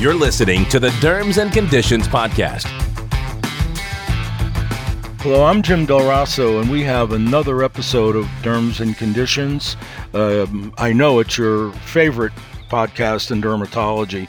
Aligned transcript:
You're 0.00 0.14
listening 0.14 0.64
to 0.70 0.80
the 0.80 0.88
Derms 1.02 1.36
and 1.36 1.52
Conditions 1.52 2.08
Podcast. 2.08 2.64
Hello, 5.20 5.44
I'm 5.44 5.60
Jim 5.60 5.84
Del 5.84 6.08
Rosso, 6.08 6.58
and 6.58 6.70
we 6.70 6.82
have 6.84 7.12
another 7.12 7.62
episode 7.62 8.16
of 8.16 8.24
Derms 8.40 8.80
and 8.80 8.96
Conditions. 8.96 9.76
Um, 10.14 10.72
I 10.78 10.94
know 10.94 11.18
it's 11.18 11.36
your 11.36 11.70
favorite 11.72 12.32
podcast 12.70 13.30
in 13.30 13.42
dermatology, 13.42 14.26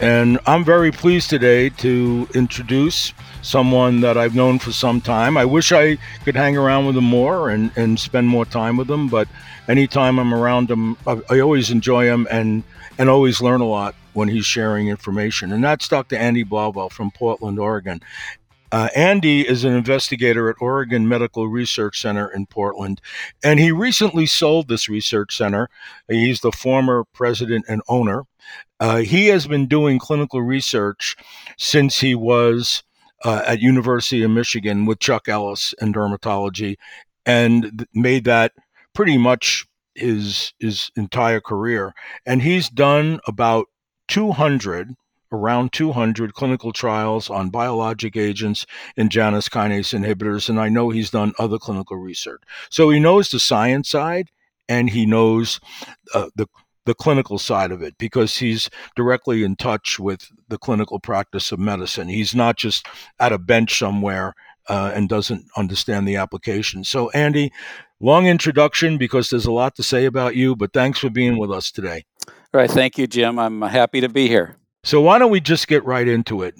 and 0.00 0.40
I'm 0.44 0.64
very 0.64 0.90
pleased 0.90 1.30
today 1.30 1.68
to 1.68 2.26
introduce 2.34 3.12
someone 3.42 4.00
that 4.00 4.18
I've 4.18 4.34
known 4.34 4.58
for 4.58 4.72
some 4.72 5.00
time. 5.00 5.36
I 5.36 5.44
wish 5.44 5.70
I 5.70 5.98
could 6.24 6.34
hang 6.34 6.56
around 6.56 6.86
with 6.86 6.96
him 6.96 7.04
more 7.04 7.48
and, 7.48 7.70
and 7.76 8.00
spend 8.00 8.26
more 8.26 8.44
time 8.44 8.76
with 8.76 8.90
him, 8.90 9.06
but 9.06 9.28
anytime 9.68 10.18
I'm 10.18 10.34
around 10.34 10.68
him, 10.68 10.96
I, 11.06 11.20
I 11.30 11.38
always 11.38 11.70
enjoy 11.70 12.06
him 12.06 12.26
and, 12.28 12.64
and 12.98 13.08
always 13.08 13.40
learn 13.40 13.60
a 13.60 13.68
lot 13.68 13.94
when 14.12 14.28
he's 14.28 14.46
sharing 14.46 14.88
information. 14.88 15.52
And 15.52 15.62
that's 15.62 15.88
Dr. 15.88 16.16
Andy 16.16 16.44
Blauvelt 16.44 16.92
from 16.92 17.10
Portland, 17.10 17.58
Oregon. 17.58 18.00
Uh, 18.72 18.88
Andy 18.96 19.46
is 19.46 19.64
an 19.64 19.74
investigator 19.74 20.48
at 20.48 20.56
Oregon 20.58 21.06
Medical 21.06 21.46
Research 21.46 22.00
Center 22.00 22.32
in 22.32 22.46
Portland, 22.46 23.02
and 23.44 23.60
he 23.60 23.70
recently 23.70 24.24
sold 24.24 24.66
this 24.66 24.88
research 24.88 25.36
center. 25.36 25.68
He's 26.08 26.40
the 26.40 26.52
former 26.52 27.04
president 27.12 27.66
and 27.68 27.82
owner. 27.86 28.24
Uh, 28.80 28.98
he 28.98 29.28
has 29.28 29.46
been 29.46 29.66
doing 29.66 29.98
clinical 29.98 30.40
research 30.40 31.16
since 31.58 32.00
he 32.00 32.14
was 32.14 32.82
uh, 33.24 33.42
at 33.46 33.60
University 33.60 34.22
of 34.22 34.30
Michigan 34.30 34.86
with 34.86 35.00
Chuck 35.00 35.28
Ellis 35.28 35.74
in 35.82 35.92
dermatology, 35.92 36.76
and 37.26 37.86
made 37.92 38.24
that 38.24 38.52
pretty 38.94 39.18
much 39.18 39.66
his 39.94 40.54
his 40.58 40.90
entire 40.96 41.40
career. 41.40 41.92
And 42.24 42.40
he's 42.40 42.70
done 42.70 43.20
about 43.26 43.66
200 44.08 44.94
around 45.32 45.72
200 45.72 46.34
clinical 46.34 46.72
trials 46.72 47.30
on 47.30 47.48
biologic 47.48 48.16
agents 48.16 48.66
and 48.96 49.10
Janus 49.10 49.48
kinase 49.48 49.98
inhibitors, 49.98 50.48
and 50.48 50.60
I 50.60 50.68
know 50.68 50.90
he's 50.90 51.10
done 51.10 51.32
other 51.38 51.58
clinical 51.58 51.96
research. 51.96 52.42
So 52.70 52.90
he 52.90 53.00
knows 53.00 53.30
the 53.30 53.40
science 53.40 53.88
side 53.88 54.28
and 54.68 54.90
he 54.90 55.06
knows 55.06 55.58
uh, 56.14 56.28
the 56.36 56.46
the 56.84 56.94
clinical 56.94 57.38
side 57.38 57.70
of 57.70 57.80
it 57.80 57.96
because 57.96 58.38
he's 58.38 58.68
directly 58.96 59.44
in 59.44 59.54
touch 59.54 60.00
with 60.00 60.28
the 60.48 60.58
clinical 60.58 60.98
practice 60.98 61.52
of 61.52 61.58
medicine. 61.60 62.08
He's 62.08 62.34
not 62.34 62.56
just 62.56 62.86
at 63.20 63.32
a 63.32 63.38
bench 63.38 63.78
somewhere 63.78 64.34
uh, 64.68 64.92
and 64.94 65.08
doesn't 65.08 65.46
understand 65.56 66.06
the 66.06 66.16
application. 66.16 66.84
So, 66.84 67.10
Andy, 67.10 67.52
long 68.00 68.26
introduction 68.26 68.98
because 68.98 69.30
there's 69.30 69.46
a 69.46 69.52
lot 69.52 69.76
to 69.76 69.82
say 69.82 70.04
about 70.06 70.34
you, 70.34 70.56
but 70.56 70.72
thanks 70.72 70.98
for 70.98 71.10
being 71.10 71.38
with 71.38 71.52
us 71.52 71.70
today. 71.70 72.04
All 72.28 72.60
right. 72.60 72.70
Thank 72.70 72.98
you, 72.98 73.06
Jim. 73.06 73.38
I'm 73.38 73.62
happy 73.62 74.00
to 74.00 74.08
be 74.08 74.28
here. 74.28 74.56
So 74.84 75.00
why 75.00 75.18
don't 75.18 75.30
we 75.30 75.40
just 75.40 75.68
get 75.68 75.84
right 75.84 76.08
into 76.08 76.42
it? 76.42 76.54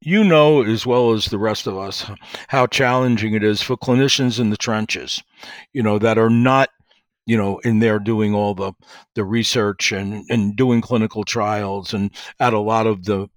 You 0.00 0.24
know 0.24 0.62
as 0.62 0.84
well 0.84 1.12
as 1.12 1.26
the 1.26 1.38
rest 1.38 1.68
of 1.68 1.78
us 1.78 2.04
how 2.48 2.66
challenging 2.66 3.34
it 3.34 3.44
is 3.44 3.62
for 3.62 3.76
clinicians 3.76 4.40
in 4.40 4.50
the 4.50 4.56
trenches, 4.56 5.22
you 5.72 5.82
know, 5.82 5.98
that 6.00 6.18
are 6.18 6.30
not, 6.30 6.70
you 7.26 7.36
know, 7.36 7.58
in 7.58 7.78
there 7.78 8.00
doing 8.00 8.34
all 8.34 8.54
the 8.54 8.72
the 9.14 9.24
research 9.24 9.92
and 9.92 10.24
and 10.30 10.56
doing 10.56 10.80
clinical 10.80 11.22
trials 11.22 11.94
and 11.94 12.10
at 12.40 12.52
a 12.52 12.58
lot 12.58 12.88
of 12.88 13.04
the 13.04 13.28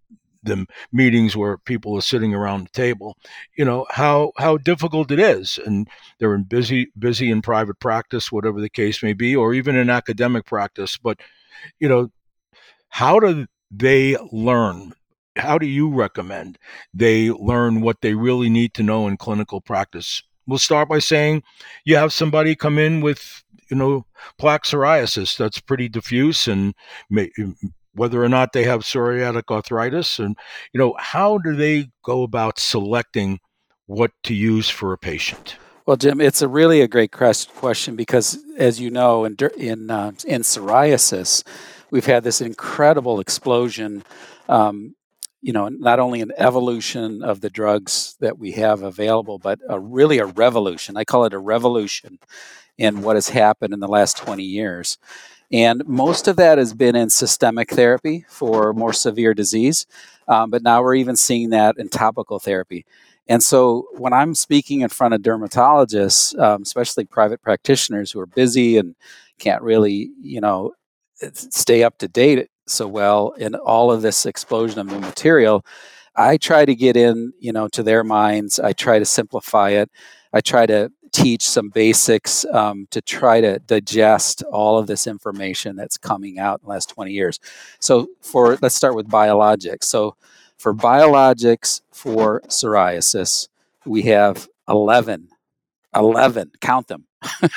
the 0.43 0.65
meetings 0.91 1.35
where 1.35 1.57
people 1.57 1.95
are 1.95 2.01
sitting 2.01 2.33
around 2.33 2.65
the 2.65 2.69
table, 2.71 3.17
you 3.55 3.65
know 3.65 3.85
how 3.91 4.31
how 4.37 4.57
difficult 4.57 5.11
it 5.11 5.19
is, 5.19 5.59
and 5.63 5.87
they're 6.17 6.33
in 6.33 6.43
busy 6.43 6.91
busy 6.97 7.29
in 7.29 7.41
private 7.43 7.79
practice, 7.79 8.31
whatever 8.31 8.61
the 8.61 8.69
case 8.69 9.03
may 9.03 9.13
be, 9.13 9.35
or 9.35 9.53
even 9.53 9.75
in 9.75 9.89
academic 9.91 10.45
practice. 10.45 10.97
But 10.97 11.19
you 11.79 11.87
know, 11.87 12.09
how 12.89 13.19
do 13.19 13.45
they 13.71 14.17
learn? 14.31 14.93
How 15.35 15.57
do 15.57 15.65
you 15.65 15.89
recommend 15.89 16.57
they 16.93 17.29
learn 17.29 17.81
what 17.81 18.01
they 18.01 18.15
really 18.15 18.49
need 18.49 18.73
to 18.75 18.83
know 18.83 19.07
in 19.07 19.17
clinical 19.17 19.61
practice? 19.61 20.23
We'll 20.47 20.57
start 20.57 20.89
by 20.89 20.99
saying 20.99 21.43
you 21.85 21.95
have 21.97 22.13
somebody 22.13 22.55
come 22.55 22.79
in 22.79 23.01
with, 23.01 23.43
you 23.69 23.77
know, 23.77 24.05
plaque 24.37 24.63
psoriasis 24.63 25.37
that's 25.37 25.59
pretty 25.59 25.89
diffuse 25.89 26.47
and 26.47 26.73
may, 27.09 27.29
mm, 27.37 27.53
whether 27.97 28.23
or 28.23 28.29
not 28.29 28.53
they 28.53 28.63
have 28.63 28.81
psoriatic 28.81 29.43
arthritis 29.49 30.19
and 30.19 30.37
you 30.71 30.79
know 30.79 30.95
how 30.99 31.37
do 31.39 31.55
they 31.55 31.89
go 32.03 32.23
about 32.23 32.59
selecting 32.59 33.39
what 33.87 34.11
to 34.23 34.33
use 34.33 34.69
for 34.69 34.93
a 34.93 34.97
patient 34.97 35.57
well 35.87 35.97
jim 35.97 36.21
it's 36.21 36.43
a 36.43 36.47
really 36.47 36.81
a 36.81 36.87
great 36.87 37.11
question 37.11 37.95
because 37.95 38.37
as 38.59 38.79
you 38.79 38.91
know 38.91 39.25
in 39.25 39.35
in, 39.57 39.89
uh, 39.89 40.11
in 40.27 40.41
psoriasis 40.43 41.43
we've 41.91 42.05
had 42.05 42.23
this 42.23 42.41
incredible 42.41 43.19
explosion. 43.19 44.03
Um, 44.49 44.95
you 45.41 45.53
know, 45.53 45.69
not 45.69 45.99
only 45.99 46.21
an 46.21 46.31
evolution 46.37 47.23
of 47.23 47.41
the 47.41 47.49
drugs 47.49 48.17
that 48.19 48.39
we 48.39 48.53
have 48.53 48.81
available, 48.81 49.37
but 49.37 49.59
a, 49.69 49.79
really 49.79 50.17
a 50.17 50.25
revolution. 50.25 50.97
I 50.97 51.03
call 51.03 51.25
it 51.25 51.33
a 51.33 51.39
revolution 51.39 52.19
in 52.77 53.01
what 53.01 53.15
has 53.15 53.29
happened 53.29 53.73
in 53.73 53.79
the 53.79 53.87
last 53.87 54.17
20 54.17 54.43
years. 54.43 54.97
And 55.51 55.87
most 55.87 56.27
of 56.27 56.35
that 56.37 56.57
has 56.57 56.73
been 56.73 56.95
in 56.95 57.09
systemic 57.09 57.69
therapy 57.69 58.25
for 58.27 58.73
more 58.73 58.91
severe 58.91 59.33
disease, 59.33 59.85
um, 60.27 60.49
but 60.49 60.63
now 60.63 60.81
we're 60.81 60.95
even 60.95 61.15
seeing 61.15 61.51
that 61.51 61.75
in 61.77 61.87
topical 61.87 62.39
therapy. 62.39 62.85
And 63.29 63.43
so 63.43 63.87
when 63.93 64.13
I'm 64.13 64.33
speaking 64.35 64.81
in 64.81 64.89
front 64.89 65.13
of 65.13 65.21
dermatologists, 65.21 66.37
um, 66.39 66.61
especially 66.61 67.05
private 67.05 67.41
practitioners 67.41 68.11
who 68.11 68.19
are 68.19 68.25
busy 68.25 68.77
and 68.77 68.95
can't 69.39 69.61
really, 69.61 70.11
you 70.21 70.41
know, 70.41 70.73
stay 71.33 71.83
up 71.83 71.97
to 71.99 72.07
date 72.07 72.49
so 72.67 72.87
well 72.87 73.31
in 73.37 73.55
all 73.55 73.91
of 73.91 74.01
this 74.01 74.25
explosion 74.25 74.79
of 74.79 74.87
new 74.87 74.99
material 74.99 75.65
i 76.17 76.37
try 76.37 76.65
to 76.65 76.75
get 76.75 76.97
in 76.97 77.31
you 77.39 77.51
know 77.53 77.67
to 77.69 77.83
their 77.83 78.03
minds. 78.03 78.59
I 78.59 78.73
try 78.73 78.99
to 78.99 79.05
simplify 79.05 79.69
it. 79.69 79.89
I 80.33 80.41
try 80.41 80.65
to 80.65 80.91
teach 81.13 81.47
some 81.47 81.69
basics 81.69 82.45
um, 82.51 82.87
to 82.91 83.01
try 83.01 83.39
to 83.41 83.59
digest 83.59 84.43
all 84.51 84.77
of 84.77 84.87
this 84.87 85.07
information 85.07 85.75
that's 85.75 85.97
coming 85.97 86.37
out 86.39 86.59
in 86.59 86.65
the 86.65 86.71
last 86.71 86.89
20 86.89 87.11
years. 87.11 87.39
So 87.79 88.07
for 88.21 88.57
let's 88.61 88.75
start 88.75 88.95
with 88.95 89.07
biologics. 89.07 89.85
So 89.85 90.15
for 90.57 90.73
biologics 90.73 91.81
for 91.91 92.41
psoriasis 92.47 93.47
we 93.85 94.03
have 94.03 94.47
11 94.67 95.29
11 95.95 96.51
count 96.61 96.87
them. 96.87 97.05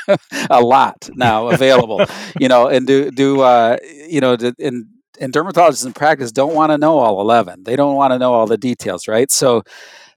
A 0.51 0.61
lot 0.61 1.11
now 1.15 1.49
available. 1.49 2.05
You 2.39 2.49
know 2.49 2.69
and 2.69 2.87
do 2.87 3.11
do 3.11 3.41
uh, 3.41 3.77
you 4.09 4.21
know 4.21 4.37
and 4.59 4.87
and 5.21 5.33
dermatologists 5.33 5.85
in 5.85 5.93
practice 5.93 6.33
don't 6.33 6.55
want 6.55 6.71
to 6.71 6.79
know 6.79 6.99
all 6.99 7.21
11 7.21 7.65
they 7.65 7.77
don't 7.77 7.95
want 7.95 8.13
to 8.13 8.19
know 8.19 8.33
all 8.33 8.47
the 8.47 8.57
details 8.57 9.07
right? 9.07 9.31
So 9.31 9.63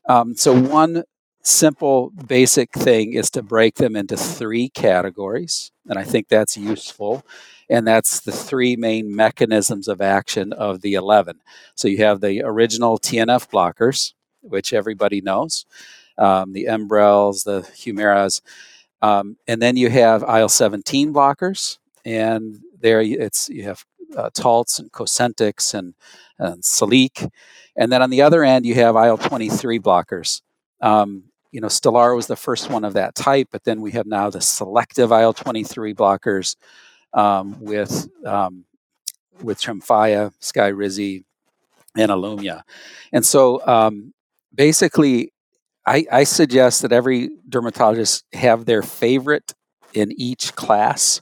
um, 0.07 0.35
so 0.35 0.57
one 0.57 1.03
simple 1.43 2.11
basic 2.27 2.71
thing 2.71 3.13
is 3.13 3.29
to 3.29 3.43
break 3.43 3.75
them 3.75 3.95
into 3.95 4.15
three 4.15 4.69
categories 4.69 5.71
and 5.89 5.99
i 5.99 6.03
think 6.03 6.27
that's 6.27 6.55
useful 6.57 7.25
and 7.69 7.87
that's 7.87 8.21
the 8.21 8.31
three 8.31 8.75
main 8.75 9.13
mechanisms 9.13 9.87
of 9.87 10.01
action 10.01 10.53
of 10.53 10.81
the 10.81 10.93
11 10.93 11.39
so 11.75 11.87
you 11.87 11.97
have 11.97 12.21
the 12.21 12.41
original 12.43 12.97
tnf 12.97 13.49
blockers 13.49 14.13
which 14.41 14.73
everybody 14.73 15.21
knows 15.21 15.65
um, 16.17 16.53
the 16.53 16.65
Enbrels, 16.65 17.43
the 17.43 17.61
Humiras. 17.61 18.41
Um, 19.01 19.37
and 19.47 19.61
then 19.61 19.77
you 19.77 19.89
have 19.89 20.23
IL 20.23 20.49
17 20.49 21.13
blockers, 21.13 21.77
and 22.05 22.59
there 22.79 23.01
it's 23.01 23.49
you 23.49 23.63
have 23.63 23.85
uh, 24.15 24.29
Taltz 24.29 24.79
and 24.79 24.91
Cosentyx 24.91 25.73
and, 25.73 25.93
and 26.39 26.61
Siliq. 26.63 27.29
And 27.75 27.91
then 27.91 28.01
on 28.01 28.09
the 28.09 28.21
other 28.21 28.43
end, 28.43 28.65
you 28.65 28.75
have 28.75 28.95
IL 28.95 29.17
23 29.17 29.79
blockers. 29.79 30.41
Um, 30.79 31.23
you 31.53 31.61
know, 31.61 31.67
Stelara 31.67 32.15
was 32.15 32.25
the 32.25 32.35
first 32.35 32.71
one 32.71 32.83
of 32.83 32.93
that 32.93 33.13
type, 33.13 33.47
but 33.51 33.63
then 33.63 33.79
we 33.79 33.91
have 33.91 34.07
now 34.07 34.31
the 34.31 34.41
selective 34.41 35.11
IL 35.11 35.33
23 35.33 35.93
blockers 35.93 36.55
um, 37.13 37.55
with 37.61 38.09
um, 38.25 38.65
with 39.41 39.61
Tremfya, 39.61 40.33
Skyrizi, 40.41 41.23
and 41.95 42.11
Ilumya. 42.11 42.63
And 43.11 43.23
so 43.23 43.65
um, 43.67 44.15
basically, 44.53 45.31
I, 45.85 46.05
I 46.11 46.23
suggest 46.23 46.81
that 46.81 46.91
every 46.91 47.29
dermatologist 47.47 48.25
have 48.33 48.65
their 48.65 48.81
favorite 48.81 49.53
in 49.93 50.11
each 50.17 50.55
class 50.55 51.21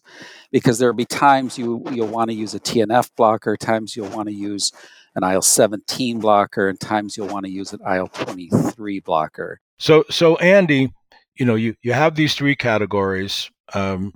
because 0.49 0.79
there'll 0.79 0.95
be 0.95 1.05
times 1.05 1.57
you 1.57 1.83
you'll 1.91 2.07
want 2.07 2.29
to 2.29 2.35
use 2.35 2.53
a 2.55 2.59
TNF 2.59 3.09
blocker, 3.17 3.57
times 3.57 3.97
you'll 3.97 4.09
want 4.09 4.29
to 4.29 4.33
use 4.33 4.71
an 5.13 5.25
IL 5.25 5.41
seventeen 5.41 6.19
blocker, 6.19 6.69
and 6.69 6.79
times 6.79 7.17
you'll 7.17 7.27
want 7.27 7.45
to 7.45 7.51
use 7.51 7.73
an 7.73 7.81
IL 7.85 8.07
twenty 8.07 8.47
three 8.47 9.01
blocker. 9.01 9.59
So 9.81 10.03
so 10.11 10.35
Andy, 10.37 10.93
you 11.35 11.45
know 11.45 11.55
you 11.55 11.73
you 11.81 11.93
have 11.93 12.13
these 12.13 12.35
three 12.35 12.55
categories. 12.55 13.49
Um, 13.73 14.13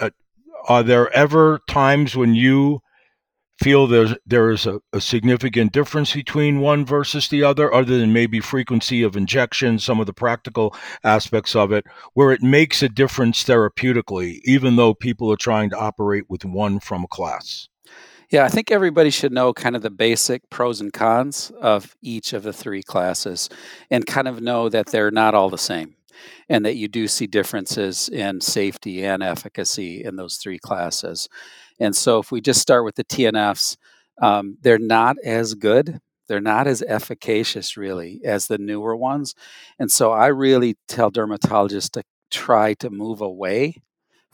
uh, 0.00 0.08
are 0.66 0.82
there 0.82 1.12
ever 1.12 1.60
times 1.68 2.16
when 2.16 2.34
you 2.34 2.80
feel 3.62 3.86
there's 3.86 4.14
there 4.24 4.50
is 4.50 4.64
a, 4.64 4.80
a, 4.94 5.02
significant 5.02 5.72
difference 5.72 6.14
between 6.14 6.60
one 6.60 6.86
versus 6.86 7.28
the 7.28 7.42
other, 7.42 7.72
other 7.74 7.98
than 7.98 8.14
maybe 8.14 8.40
frequency 8.40 9.02
of 9.02 9.14
injection, 9.14 9.78
some 9.78 10.00
of 10.00 10.06
the 10.06 10.14
practical 10.14 10.74
aspects 11.04 11.54
of 11.54 11.70
it, 11.70 11.84
where 12.14 12.32
it 12.32 12.42
makes 12.42 12.82
a 12.82 12.88
difference 12.88 13.44
therapeutically, 13.44 14.40
even 14.44 14.76
though 14.76 14.94
people 14.94 15.30
are 15.30 15.36
trying 15.36 15.68
to 15.68 15.78
operate 15.78 16.24
with 16.30 16.46
one 16.46 16.80
from 16.80 17.04
a 17.04 17.08
class? 17.08 17.68
Yeah, 18.30 18.44
I 18.44 18.48
think 18.48 18.70
everybody 18.70 19.10
should 19.10 19.32
know 19.32 19.52
kind 19.52 19.76
of 19.76 19.82
the 19.82 19.90
basic 19.90 20.48
pros 20.50 20.80
and 20.80 20.92
cons 20.92 21.52
of 21.60 21.96
each 22.02 22.32
of 22.32 22.42
the 22.42 22.52
three 22.52 22.82
classes 22.82 23.48
and 23.90 24.06
kind 24.06 24.28
of 24.28 24.40
know 24.40 24.68
that 24.68 24.86
they're 24.86 25.10
not 25.10 25.34
all 25.34 25.50
the 25.50 25.58
same 25.58 25.96
and 26.48 26.64
that 26.64 26.76
you 26.76 26.88
do 26.88 27.08
see 27.08 27.26
differences 27.26 28.08
in 28.08 28.40
safety 28.40 29.04
and 29.04 29.22
efficacy 29.22 30.04
in 30.04 30.16
those 30.16 30.36
three 30.36 30.58
classes. 30.58 31.28
And 31.80 31.94
so 31.94 32.18
if 32.18 32.30
we 32.32 32.40
just 32.40 32.60
start 32.60 32.84
with 32.84 32.94
the 32.94 33.04
TNFs, 33.04 33.76
um, 34.22 34.56
they're 34.62 34.78
not 34.78 35.16
as 35.24 35.54
good. 35.54 36.00
They're 36.28 36.40
not 36.40 36.66
as 36.66 36.82
efficacious, 36.82 37.76
really, 37.76 38.20
as 38.24 38.46
the 38.46 38.58
newer 38.58 38.96
ones. 38.96 39.34
And 39.78 39.90
so 39.90 40.12
I 40.12 40.28
really 40.28 40.76
tell 40.88 41.10
dermatologists 41.10 41.90
to 41.92 42.02
try 42.30 42.74
to 42.74 42.90
move 42.90 43.20
away 43.20 43.82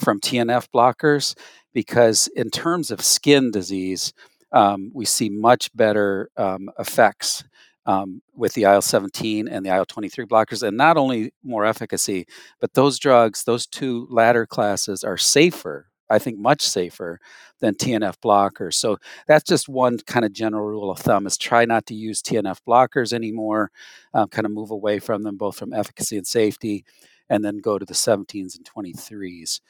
from 0.00 0.20
TNF 0.20 0.68
blockers 0.74 1.34
because, 1.72 2.28
in 2.28 2.50
terms 2.50 2.90
of 2.90 3.00
skin 3.02 3.50
disease, 3.50 4.12
um, 4.52 4.90
we 4.94 5.04
see 5.04 5.28
much 5.28 5.74
better 5.76 6.30
um, 6.36 6.70
effects 6.78 7.44
um, 7.86 8.22
with 8.34 8.54
the 8.54 8.64
IL 8.64 8.82
17 8.82 9.48
and 9.48 9.64
the 9.64 9.74
IL 9.74 9.86
23 9.86 10.26
blockers, 10.26 10.66
and 10.66 10.76
not 10.76 10.96
only 10.96 11.32
more 11.42 11.64
efficacy, 11.64 12.26
but 12.60 12.74
those 12.74 12.98
drugs, 12.98 13.44
those 13.44 13.66
two 13.66 14.06
latter 14.10 14.46
classes, 14.46 15.04
are 15.04 15.16
safer. 15.16 15.86
I 16.12 16.18
think 16.18 16.38
much 16.38 16.62
safer 16.62 17.20
than 17.60 17.74
TNF 17.74 18.16
blockers. 18.18 18.74
So 18.74 18.98
that's 19.28 19.44
just 19.44 19.68
one 19.68 19.98
kind 19.98 20.24
of 20.24 20.32
general 20.32 20.66
rule 20.66 20.90
of 20.90 20.98
thumb: 20.98 21.26
is 21.26 21.38
try 21.38 21.64
not 21.64 21.86
to 21.86 21.94
use 21.94 22.20
TNF 22.20 22.58
blockers 22.66 23.12
anymore. 23.12 23.70
Um, 24.12 24.28
kind 24.28 24.44
of 24.44 24.52
move 24.52 24.70
away 24.72 24.98
from 24.98 25.22
them, 25.22 25.36
both 25.36 25.56
from 25.56 25.72
efficacy 25.72 26.16
and 26.16 26.26
safety, 26.26 26.84
and 27.28 27.44
then 27.44 27.58
go 27.58 27.78
to 27.78 27.86
the 27.86 27.94
17s 27.94 28.56
and 28.56 28.68
23s. 28.68 29.60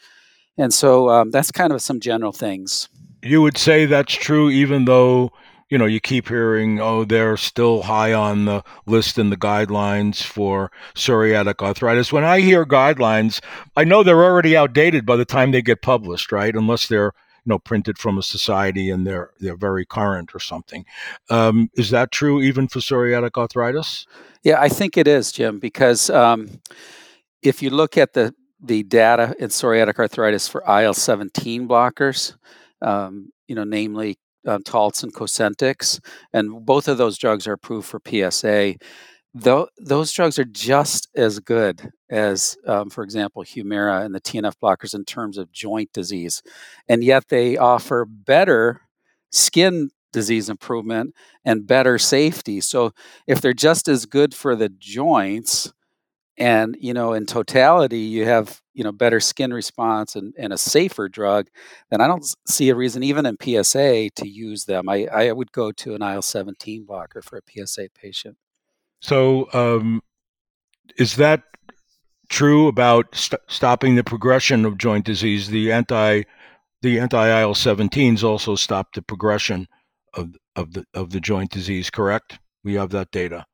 And 0.60 0.74
so 0.74 1.08
um, 1.08 1.30
that's 1.30 1.50
kind 1.50 1.72
of 1.72 1.80
some 1.80 2.00
general 2.00 2.32
things. 2.32 2.90
You 3.22 3.40
would 3.40 3.56
say 3.56 3.86
that's 3.86 4.12
true, 4.12 4.50
even 4.50 4.84
though 4.84 5.32
you 5.70 5.78
know 5.78 5.86
you 5.86 6.00
keep 6.00 6.28
hearing, 6.28 6.80
oh, 6.80 7.04
they're 7.04 7.38
still 7.38 7.82
high 7.82 8.12
on 8.12 8.44
the 8.44 8.62
list 8.84 9.16
in 9.18 9.30
the 9.30 9.38
guidelines 9.38 10.22
for 10.22 10.70
psoriatic 10.94 11.62
arthritis. 11.62 12.12
When 12.12 12.24
I 12.24 12.40
hear 12.40 12.66
guidelines, 12.66 13.40
I 13.74 13.84
know 13.84 14.02
they're 14.02 14.22
already 14.22 14.54
outdated 14.54 15.06
by 15.06 15.16
the 15.16 15.24
time 15.24 15.50
they 15.50 15.62
get 15.62 15.80
published, 15.80 16.30
right? 16.30 16.54
Unless 16.54 16.88
they're 16.88 17.12
you 17.46 17.50
know 17.50 17.58
printed 17.58 17.96
from 17.96 18.18
a 18.18 18.22
society 18.22 18.90
and 18.90 19.06
they're 19.06 19.30
they're 19.40 19.56
very 19.56 19.86
current 19.86 20.34
or 20.34 20.40
something. 20.40 20.84
Um, 21.30 21.70
is 21.74 21.88
that 21.88 22.12
true 22.12 22.42
even 22.42 22.68
for 22.68 22.80
psoriatic 22.80 23.38
arthritis? 23.38 24.06
Yeah, 24.42 24.60
I 24.60 24.68
think 24.68 24.98
it 24.98 25.08
is, 25.08 25.32
Jim, 25.32 25.58
because 25.58 26.10
um, 26.10 26.60
if 27.42 27.62
you 27.62 27.70
look 27.70 27.96
at 27.96 28.12
the 28.12 28.34
the 28.62 28.82
data 28.84 29.34
in 29.38 29.48
psoriatic 29.48 29.98
arthritis 29.98 30.48
for 30.48 30.62
IL 30.68 30.94
17 30.94 31.66
blockers, 31.68 32.36
um, 32.82 33.30
you 33.48 33.54
know, 33.54 33.64
namely 33.64 34.18
um, 34.46 34.62
Taltz 34.62 35.02
and 35.02 35.12
Cosentyx, 35.14 36.00
and 36.32 36.64
both 36.64 36.88
of 36.88 36.98
those 36.98 37.18
drugs 37.18 37.46
are 37.46 37.52
approved 37.52 37.86
for 37.86 38.00
PSA. 38.06 38.76
Though 39.32 39.68
those 39.78 40.12
drugs 40.12 40.38
are 40.38 40.44
just 40.44 41.08
as 41.14 41.38
good 41.38 41.90
as, 42.10 42.56
um, 42.66 42.90
for 42.90 43.04
example, 43.04 43.44
Humira 43.44 44.04
and 44.04 44.14
the 44.14 44.20
TNF 44.20 44.54
blockers 44.62 44.94
in 44.94 45.04
terms 45.04 45.38
of 45.38 45.52
joint 45.52 45.92
disease, 45.92 46.42
and 46.88 47.04
yet 47.04 47.28
they 47.28 47.56
offer 47.56 48.04
better 48.04 48.80
skin 49.30 49.90
disease 50.12 50.48
improvement 50.48 51.14
and 51.44 51.66
better 51.66 51.98
safety. 51.98 52.60
So 52.60 52.92
if 53.28 53.40
they're 53.40 53.52
just 53.52 53.86
as 53.86 54.06
good 54.06 54.34
for 54.34 54.56
the 54.56 54.68
joints, 54.68 55.72
and 56.40 56.76
you 56.80 56.92
know 56.92 57.12
in 57.12 57.26
totality 57.26 58.00
you 58.00 58.24
have 58.24 58.60
you 58.74 58.82
know 58.82 58.90
better 58.92 59.20
skin 59.20 59.52
response 59.52 60.16
and, 60.16 60.34
and 60.36 60.52
a 60.52 60.58
safer 60.58 61.08
drug 61.08 61.48
then 61.90 62.00
i 62.00 62.08
don't 62.08 62.34
see 62.48 62.70
a 62.70 62.74
reason 62.74 63.02
even 63.02 63.26
in 63.26 63.36
psa 63.40 64.08
to 64.16 64.28
use 64.28 64.64
them. 64.64 64.88
I, 64.88 65.06
I 65.06 65.32
would 65.32 65.52
go 65.52 65.72
to 65.72 65.94
an 65.94 66.02
il-17 66.02 66.86
blocker 66.86 67.22
for 67.22 67.38
a 67.38 67.66
psa 67.66 67.88
patient. 67.94 68.36
So 69.00 69.48
um, 69.52 70.02
is 70.96 71.16
that 71.16 71.42
true 72.28 72.68
about 72.68 73.14
st- 73.14 73.40
stopping 73.48 73.94
the 73.94 74.04
progression 74.04 74.64
of 74.64 74.78
joint 74.78 75.04
disease? 75.04 75.48
The 75.48 75.72
anti 75.72 76.22
the 76.82 76.98
anti 76.98 77.40
il-17s 77.40 78.22
also 78.22 78.56
stop 78.56 78.94
the 78.94 79.02
progression 79.02 79.66
of 80.14 80.36
of 80.56 80.72
the 80.72 80.84
of 80.94 81.10
the 81.10 81.20
joint 81.20 81.50
disease 81.50 81.90
correct? 81.90 82.38
We 82.62 82.74
have 82.74 82.90
that 82.90 83.10
data 83.10 83.46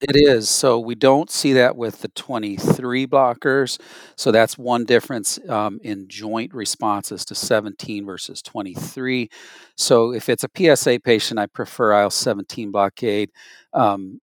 it 0.00 0.14
is. 0.14 0.48
So 0.48 0.78
we 0.78 0.94
don't 0.94 1.30
see 1.30 1.52
that 1.54 1.76
with 1.76 2.00
the 2.02 2.08
23 2.08 3.06
blockers. 3.06 3.80
So 4.16 4.30
that's 4.30 4.56
one 4.56 4.84
difference 4.84 5.38
um, 5.48 5.80
in 5.82 6.06
joint 6.08 6.54
responses 6.54 7.24
to 7.26 7.34
17 7.34 8.06
versus 8.06 8.40
23. 8.42 9.28
So 9.76 10.12
if 10.12 10.28
it's 10.28 10.44
a 10.44 10.76
PSA 10.76 11.00
patient, 11.00 11.40
I 11.40 11.46
prefer 11.46 12.00
IL 12.02 12.10
17 12.10 12.70
blockade. 12.70 13.30
Um, 13.72 14.20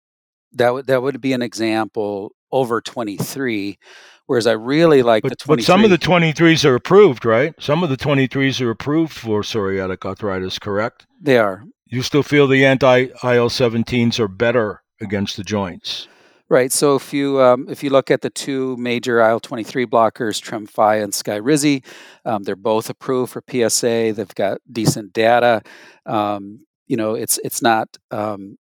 that 0.52 0.74
would 0.74 0.86
that 0.86 1.02
would 1.02 1.20
be 1.20 1.32
an 1.32 1.40
example 1.40 2.34
over 2.50 2.80
23. 2.80 3.78
Whereas 4.26 4.46
I 4.46 4.52
really 4.52 5.02
like 5.02 5.22
but, 5.22 5.30
the 5.30 5.36
23. 5.36 5.62
But 5.62 5.66
some 5.66 5.84
of 5.84 5.90
the 5.90 5.98
23s 5.98 6.64
are 6.64 6.74
approved, 6.74 7.24
right? 7.24 7.54
Some 7.58 7.82
of 7.82 7.90
the 7.90 7.96
23s 7.96 8.60
are 8.60 8.70
approved 8.70 9.12
for 9.12 9.42
psoriatic 9.42 10.04
arthritis, 10.04 10.58
correct? 10.58 11.06
They 11.20 11.38
are. 11.38 11.64
You 11.86 12.02
still 12.02 12.22
feel 12.22 12.46
the 12.46 12.64
anti 12.64 13.00
IL 13.00 13.50
17s 13.50 14.20
are 14.20 14.28
better 14.28 14.82
against 15.02 15.36
the 15.36 15.44
joints. 15.44 16.08
Right. 16.48 16.70
So 16.70 16.96
if 16.96 17.14
you 17.14 17.40
um, 17.40 17.66
if 17.70 17.82
you 17.82 17.88
look 17.88 18.10
at 18.10 18.20
the 18.20 18.28
two 18.28 18.76
major 18.76 19.20
IL 19.20 19.40
twenty 19.40 19.64
three 19.64 19.86
blockers, 19.86 20.38
Tremfya 20.38 21.02
and 21.02 21.12
Skyrizi, 21.12 21.82
um, 22.26 22.42
they're 22.42 22.56
both 22.56 22.90
approved 22.90 23.32
for 23.32 23.42
PSA. 23.48 24.12
They've 24.14 24.34
got 24.34 24.58
decent 24.70 25.14
data. 25.14 25.62
Um, 26.04 26.66
you 26.86 26.98
know, 26.98 27.14
it's 27.14 27.38
it's 27.42 27.62
not 27.62 27.96
um, 28.10 28.58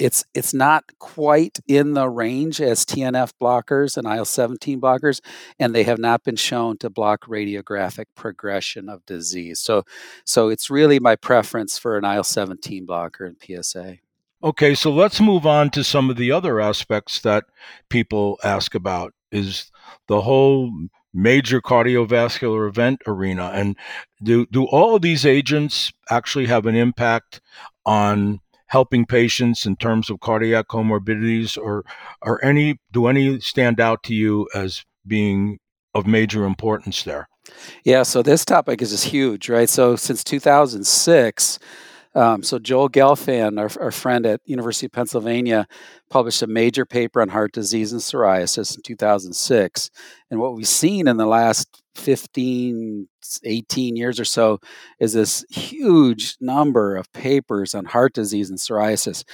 it's 0.00 0.24
it's 0.34 0.52
not 0.54 0.84
quite 0.98 1.58
in 1.68 1.94
the 1.94 2.08
range 2.08 2.60
as 2.60 2.84
TNF 2.84 3.30
blockers 3.40 3.96
and 3.96 4.06
IL 4.06 4.24
seventeen 4.24 4.80
blockers, 4.80 5.20
and 5.60 5.72
they 5.72 5.84
have 5.84 6.00
not 6.00 6.24
been 6.24 6.34
shown 6.34 6.76
to 6.78 6.90
block 6.90 7.26
radiographic 7.26 8.06
progression 8.16 8.88
of 8.88 9.06
disease. 9.06 9.60
So 9.60 9.84
so 10.24 10.48
it's 10.48 10.70
really 10.70 10.98
my 10.98 11.14
preference 11.14 11.78
for 11.78 11.96
an 11.96 12.04
IL 12.04 12.24
seventeen 12.24 12.84
blocker 12.84 13.26
in 13.26 13.36
PSA. 13.40 13.98
Okay, 14.42 14.74
so 14.74 14.92
let's 14.92 15.20
move 15.20 15.46
on 15.46 15.70
to 15.70 15.82
some 15.82 16.10
of 16.10 16.16
the 16.16 16.30
other 16.30 16.60
aspects 16.60 17.20
that 17.22 17.44
people 17.88 18.38
ask 18.44 18.74
about 18.74 19.12
is 19.32 19.70
the 20.06 20.20
whole 20.20 20.70
major 21.12 21.60
cardiovascular 21.60 22.68
event 22.68 23.00
arena 23.06 23.50
and 23.54 23.76
do 24.22 24.46
do 24.46 24.64
all 24.66 24.94
of 24.94 25.02
these 25.02 25.24
agents 25.26 25.90
actually 26.10 26.46
have 26.46 26.66
an 26.66 26.76
impact 26.76 27.40
on 27.84 28.38
helping 28.66 29.06
patients 29.06 29.66
in 29.66 29.74
terms 29.74 30.10
of 30.10 30.20
cardiac 30.20 30.68
comorbidities 30.68 31.58
or 31.58 31.84
are 32.22 32.38
any 32.44 32.78
do 32.92 33.06
any 33.06 33.40
stand 33.40 33.80
out 33.80 34.02
to 34.02 34.14
you 34.14 34.48
as 34.54 34.84
being 35.06 35.58
of 35.94 36.06
major 36.06 36.44
importance 36.44 37.02
there? 37.02 37.28
Yeah, 37.82 38.02
so 38.02 38.22
this 38.22 38.44
topic 38.44 38.82
is 38.82 38.90
just 38.90 39.06
huge, 39.06 39.48
right? 39.48 39.68
So 39.68 39.96
since 39.96 40.22
2006 40.22 41.58
um, 42.14 42.42
so 42.42 42.58
Joel 42.58 42.88
Gelfand, 42.88 43.58
our, 43.58 43.82
our 43.82 43.90
friend 43.90 44.26
at 44.26 44.40
University 44.44 44.86
of 44.86 44.92
Pennsylvania, 44.92 45.66
published 46.10 46.42
a 46.42 46.46
major 46.46 46.84
paper 46.84 47.20
on 47.20 47.28
heart 47.28 47.52
disease 47.52 47.92
and 47.92 48.00
psoriasis 48.00 48.76
in 48.76 48.82
2006. 48.82 49.90
And 50.30 50.40
what 50.40 50.54
we've 50.54 50.66
seen 50.66 51.06
in 51.06 51.16
the 51.16 51.26
last 51.26 51.82
15, 51.96 53.08
18 53.44 53.96
years 53.96 54.18
or 54.18 54.24
so 54.24 54.60
is 54.98 55.12
this 55.12 55.44
huge 55.50 56.36
number 56.40 56.96
of 56.96 57.12
papers 57.12 57.74
on 57.74 57.84
heart 57.84 58.14
disease 58.14 58.50
and 58.50 58.58
psoriasis. 58.58 59.24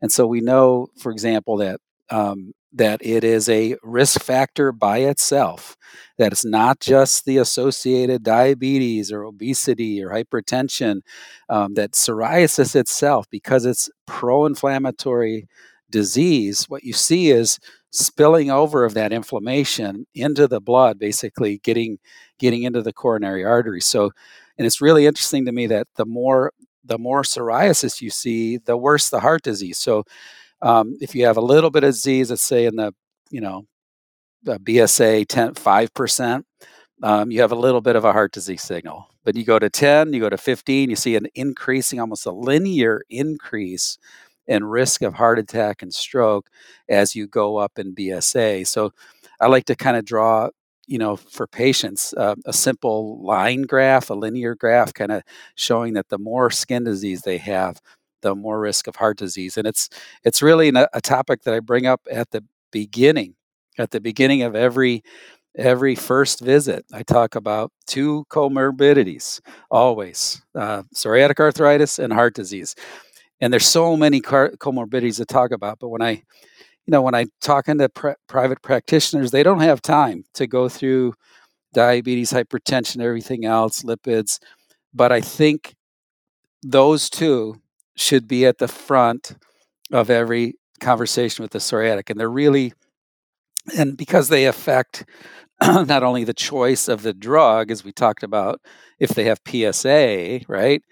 And 0.00 0.10
so 0.10 0.26
we 0.26 0.40
know, 0.40 0.88
for 0.98 1.12
example, 1.12 1.58
that 1.58 1.80
um, 2.10 2.52
that 2.74 3.00
it 3.04 3.24
is 3.24 3.48
a 3.48 3.76
risk 3.82 4.20
factor 4.20 4.72
by 4.72 4.98
itself, 4.98 5.76
that 6.18 6.32
it's 6.32 6.44
not 6.44 6.80
just 6.80 7.24
the 7.24 7.38
associated 7.38 8.22
diabetes 8.22 9.12
or 9.12 9.24
obesity 9.24 10.02
or 10.02 10.10
hypertension, 10.10 11.00
um, 11.48 11.74
that 11.74 11.92
psoriasis 11.92 12.74
itself, 12.74 13.26
because 13.30 13.64
it's 13.64 13.88
pro 14.06 14.44
inflammatory 14.44 15.46
disease, 15.90 16.64
what 16.68 16.82
you 16.82 16.92
see 16.92 17.30
is 17.30 17.60
spilling 17.90 18.50
over 18.50 18.84
of 18.84 18.94
that 18.94 19.12
inflammation 19.12 20.04
into 20.14 20.48
the 20.48 20.60
blood, 20.60 20.98
basically 20.98 21.58
getting 21.58 21.98
getting 22.40 22.64
into 22.64 22.82
the 22.82 22.92
coronary 22.92 23.44
artery. 23.44 23.80
So, 23.80 24.10
and 24.58 24.66
it's 24.66 24.80
really 24.80 25.06
interesting 25.06 25.46
to 25.46 25.52
me 25.52 25.68
that 25.68 25.86
the 25.94 26.04
more 26.04 26.52
the 26.84 26.98
more 26.98 27.22
psoriasis 27.22 28.02
you 28.02 28.10
see, 28.10 28.58
the 28.58 28.76
worse 28.76 29.08
the 29.08 29.20
heart 29.20 29.42
disease. 29.42 29.78
So 29.78 30.04
um, 30.64 30.96
if 31.00 31.14
you 31.14 31.26
have 31.26 31.36
a 31.36 31.42
little 31.42 31.70
bit 31.70 31.84
of 31.84 31.90
disease, 31.90 32.30
let's 32.30 32.42
say 32.42 32.64
in 32.64 32.76
the, 32.76 32.92
you 33.30 33.40
know, 33.40 33.66
the 34.42 34.58
BSA 34.58 35.26
10, 35.28 35.54
5%, 35.54 36.44
um, 37.02 37.30
you 37.30 37.40
have 37.42 37.52
a 37.52 37.56
little 37.56 37.82
bit 37.82 37.96
of 37.96 38.04
a 38.04 38.12
heart 38.12 38.32
disease 38.32 38.62
signal. 38.62 39.08
But 39.24 39.36
you 39.36 39.44
go 39.44 39.58
to 39.58 39.68
10, 39.68 40.14
you 40.14 40.20
go 40.20 40.30
to 40.30 40.38
15, 40.38 40.88
you 40.88 40.96
see 40.96 41.16
an 41.16 41.26
increasing, 41.34 42.00
almost 42.00 42.26
a 42.26 42.32
linear 42.32 43.02
increase 43.10 43.98
in 44.46 44.64
risk 44.64 45.02
of 45.02 45.14
heart 45.14 45.38
attack 45.38 45.82
and 45.82 45.92
stroke 45.92 46.48
as 46.88 47.14
you 47.14 47.26
go 47.26 47.58
up 47.58 47.78
in 47.78 47.94
BSA. 47.94 48.66
So 48.66 48.92
I 49.40 49.48
like 49.48 49.66
to 49.66 49.76
kind 49.76 49.96
of 49.96 50.04
draw 50.04 50.48
you 50.86 50.98
know, 50.98 51.16
for 51.16 51.46
patients, 51.46 52.12
uh, 52.14 52.34
a 52.44 52.52
simple 52.52 53.22
line 53.24 53.62
graph, 53.62 54.10
a 54.10 54.14
linear 54.14 54.54
graph, 54.54 54.92
kind 54.92 55.12
of 55.12 55.22
showing 55.54 55.94
that 55.94 56.08
the 56.10 56.18
more 56.18 56.50
skin 56.50 56.84
disease 56.84 57.22
they 57.22 57.38
have, 57.38 57.80
the 58.24 58.34
more 58.34 58.58
risk 58.58 58.88
of 58.88 58.96
heart 58.96 59.18
disease. 59.18 59.56
And 59.56 59.68
it's 59.68 59.88
it's 60.24 60.42
really 60.42 60.70
a, 60.70 61.00
topic 61.00 61.42
that 61.44 61.54
I 61.54 61.60
bring 61.60 61.86
up 61.86 62.00
at 62.10 62.32
the 62.32 62.42
beginning, 62.72 63.36
at 63.78 63.92
the 63.92 64.00
beginning 64.00 64.42
of 64.42 64.56
every 64.56 65.04
every 65.56 65.94
first 65.94 66.40
visit. 66.40 66.84
I 66.92 67.04
talk 67.04 67.36
about 67.36 67.70
two 67.86 68.24
comorbidities 68.30 69.40
always: 69.70 70.42
uh, 70.56 70.82
psoriatic 70.94 71.38
arthritis 71.38 72.00
and 72.00 72.12
heart 72.12 72.34
disease. 72.34 72.74
And 73.40 73.52
there's 73.52 73.66
so 73.66 73.96
many 73.96 74.20
car- 74.20 74.52
comorbidities 74.58 75.18
to 75.18 75.26
talk 75.26 75.52
about, 75.52 75.78
but 75.78 75.90
when 75.90 76.02
I 76.02 76.22
you 76.86 76.92
know, 76.92 77.02
when 77.02 77.14
I 77.14 77.26
talking 77.40 77.78
to 77.78 77.88
pr- 77.88 78.20
private 78.26 78.62
practitioners, 78.62 79.30
they 79.30 79.42
don't 79.42 79.60
have 79.60 79.80
time 79.80 80.24
to 80.34 80.46
go 80.46 80.68
through 80.68 81.14
diabetes, 81.74 82.32
hypertension, 82.32 83.02
everything 83.02 83.44
else, 83.44 83.82
lipids. 83.82 84.38
But 84.94 85.12
I 85.12 85.20
think 85.20 85.74
those 86.62 87.10
two 87.10 87.60
should 87.96 88.26
be 88.26 88.46
at 88.46 88.58
the 88.58 88.68
front 88.68 89.36
of 89.92 90.10
every 90.10 90.54
conversation 90.80 91.42
with 91.42 91.52
the 91.52 91.58
psoriatic. 91.58 92.10
And 92.10 92.18
they're 92.18 92.30
really, 92.30 92.72
and 93.76 93.96
because 93.96 94.28
they 94.28 94.46
affect 94.46 95.04
not 95.62 96.02
only 96.02 96.24
the 96.24 96.34
choice 96.34 96.88
of 96.88 97.02
the 97.02 97.14
drug, 97.14 97.70
as 97.70 97.84
we 97.84 97.92
talked 97.92 98.22
about, 98.22 98.60
if 98.98 99.10
they 99.10 99.24
have 99.24 99.40
PSA, 99.46 100.40
right? 100.48 100.82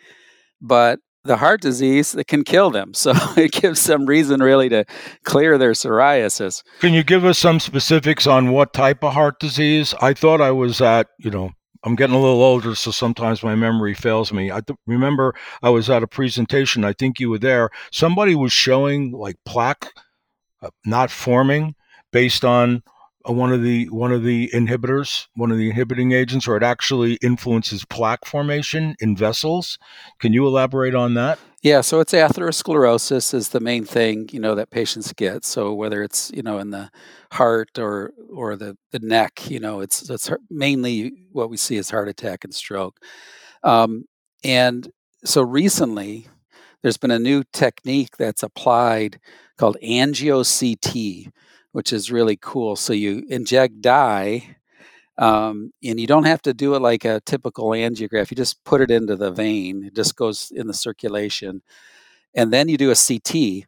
But 0.61 1.01
the 1.25 1.37
heart 1.37 1.61
disease 1.61 2.13
that 2.13 2.27
can 2.27 2.45
kill 2.45 2.71
them. 2.71 2.93
So 3.03 3.13
it 3.37 3.51
gives 3.51 3.85
them 3.85 4.07
reason 4.07 4.41
really 4.41 4.69
to 4.69 4.85
clear 5.25 5.59
their 5.59 5.73
psoriasis. 5.73 6.63
Can 6.79 6.93
you 6.93 7.03
give 7.03 7.25
us 7.25 7.37
some 7.37 7.59
specifics 7.59 8.29
on 8.29 8.53
what 8.53 8.73
type 8.73 9.03
of 9.03 9.15
heart 9.15 9.41
disease? 9.41 9.93
I 10.01 10.15
thought 10.15 10.41
I 10.41 10.53
was 10.53 10.81
at, 10.81 11.09
you 11.19 11.31
know, 11.31 11.51
I'm 11.85 11.97
getting 11.97 12.15
a 12.15 12.21
little 12.21 12.43
older, 12.43 12.75
so 12.75 12.91
sometimes 12.91 13.43
my 13.43 13.55
memory 13.57 13.95
fails 13.95 14.33
me. 14.33 14.53
I 14.53 14.61
th- 14.61 14.79
remember 14.87 15.35
I 15.63 15.71
was 15.71 15.91
at 15.91 16.03
a 16.03 16.07
presentation. 16.07 16.85
I 16.85 16.93
think 16.93 17.19
you 17.19 17.29
were 17.31 17.39
there. 17.39 17.71
Somebody 17.91 18.35
was 18.35 18.53
showing 18.53 19.11
like 19.13 19.37
plaque 19.45 19.93
uh, 20.63 20.71
not 20.85 21.11
forming 21.11 21.75
based 22.13 22.45
on 22.45 22.83
one 23.25 23.53
of 23.53 23.63
the 23.63 23.89
one 23.91 24.13
of 24.13 24.23
the 24.23 24.49
inhibitors, 24.53 25.27
one 25.35 25.51
of 25.51 25.59
the 25.59 25.69
inhibiting 25.69 26.13
agents, 26.13 26.49
or 26.49 26.57
it 26.57 26.63
actually 26.63 27.15
influences 27.15 27.85
plaque 27.85 28.25
formation 28.25 28.97
in 29.01 29.17
vessels. 29.17 29.79
Can 30.19 30.33
you 30.33 30.47
elaborate 30.47 30.95
on 30.95 31.15
that? 31.15 31.39
Yeah, 31.63 31.81
so 31.81 32.01
it's 32.01 32.13
atherosclerosis 32.13 33.33
is 33.33 33.51
the 33.51 33.61
main 33.61 33.85
thing 33.85 34.29
you 34.33 34.41
know 34.41 34.57
that 34.57 34.71
patients 34.71 35.13
get. 35.13 35.45
So 35.45 35.73
whether 35.73 36.03
it's 36.03 36.31
you 36.35 36.43
know 36.43 36.59
in 36.59 36.71
the 36.71 36.91
heart 37.33 37.79
or 37.79 38.13
or 38.35 38.57
the 38.57 38.77
the 38.91 38.99
neck, 38.99 39.51
you 39.51 39.61
know, 39.61 39.81
it's 39.81 40.09
it's 40.11 40.31
mainly 40.51 41.13
what 41.31 41.51
we 41.51 41.57
see 41.57 41.77
is 41.77 41.91
heart 41.91 42.09
attack 42.09 42.45
and 42.45 42.55
stroke. 42.55 42.99
Um, 43.63 44.05
and 44.43 44.91
so 45.25 45.43
recently, 45.43 46.27
there's 46.83 46.97
been 46.97 47.13
a 47.13 47.19
new 47.19 47.45
technique 47.53 48.17
that's 48.17 48.43
applied 48.43 49.21
called 49.57 49.77
angio 49.83 50.43
CT 50.43 51.33
which 51.73 51.93
is 51.93 52.13
really 52.13 52.37
cool. 52.41 52.77
So 52.77 52.93
you 52.93 53.25
inject 53.29 53.81
dye, 53.83 54.57
um, 55.19 55.73
and 55.85 56.01
you 56.01 56.07
don't 56.07 56.25
have 56.27 56.43
to 56.43 56.55
do 56.55 56.75
it 56.75 56.81
like 56.83 57.05
a 57.05 57.21
typical 57.27 57.71
angiograph. 57.71 58.31
You 58.31 58.37
just 58.37 58.65
put 58.65 58.81
it 58.81 58.91
into 58.91 59.17
the 59.17 59.31
vein; 59.33 59.85
it 59.85 59.95
just 59.97 60.17
goes 60.17 60.53
in 60.55 60.67
the 60.69 60.75
circulation, 60.75 61.63
and 62.35 62.53
then 62.53 62.69
you 62.69 62.79
do 62.79 62.91
a 62.93 62.97
CT, 62.97 63.67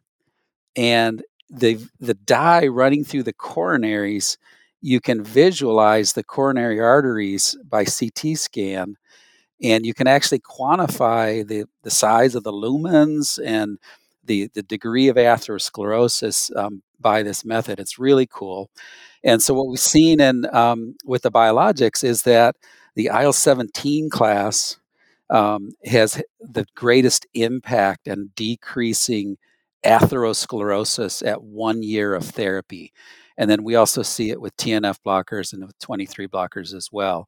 and 0.75 1.23
the 1.49 1.79
the 1.99 2.13
dye 2.15 2.67
running 2.67 3.03
through 3.05 3.23
the 3.23 3.33
coronaries. 3.33 4.37
You 4.81 5.01
can 5.01 5.23
visualize 5.23 6.13
the 6.13 6.23
coronary 6.23 6.79
arteries 6.79 7.57
by 7.67 7.85
CT 7.85 8.37
scan, 8.37 8.97
and 9.61 9.85
you 9.85 9.93
can 9.93 10.07
actually 10.07 10.39
quantify 10.39 11.47
the, 11.47 11.65
the 11.83 11.91
size 11.91 12.35
of 12.35 12.43
the 12.43 12.51
lumens 12.51 13.39
and 13.43 13.79
the, 14.23 14.49
the 14.53 14.63
degree 14.63 15.07
of 15.07 15.15
atherosclerosis 15.17 16.55
um, 16.55 16.81
by 16.99 17.23
this 17.23 17.45
method. 17.45 17.79
It's 17.79 17.99
really 17.99 18.27
cool. 18.27 18.69
And 19.23 19.41
so 19.41 19.53
what 19.53 19.67
we've 19.67 19.79
seen 19.79 20.21
in 20.21 20.45
um, 20.53 20.95
with 21.05 21.23
the 21.23 21.31
biologics 21.31 22.03
is 22.03 22.23
that 22.23 22.55
the 22.95 23.07
IL 23.07 23.33
seventeen 23.33 24.09
class 24.09 24.77
um, 25.29 25.71
has 25.85 26.21
the 26.39 26.65
greatest 26.75 27.25
impact 27.33 28.07
and 28.07 28.33
decreasing 28.35 29.37
atherosclerosis 29.85 31.25
at 31.25 31.43
one 31.43 31.83
year 31.83 32.13
of 32.15 32.25
therapy. 32.25 32.91
And 33.37 33.49
then 33.49 33.63
we 33.63 33.75
also 33.75 34.01
see 34.01 34.29
it 34.29 34.41
with 34.41 34.55
TNF 34.57 34.97
blockers 35.05 35.53
and 35.53 35.65
with 35.65 35.77
23 35.79 36.27
blockers 36.27 36.73
as 36.73 36.89
well. 36.91 37.27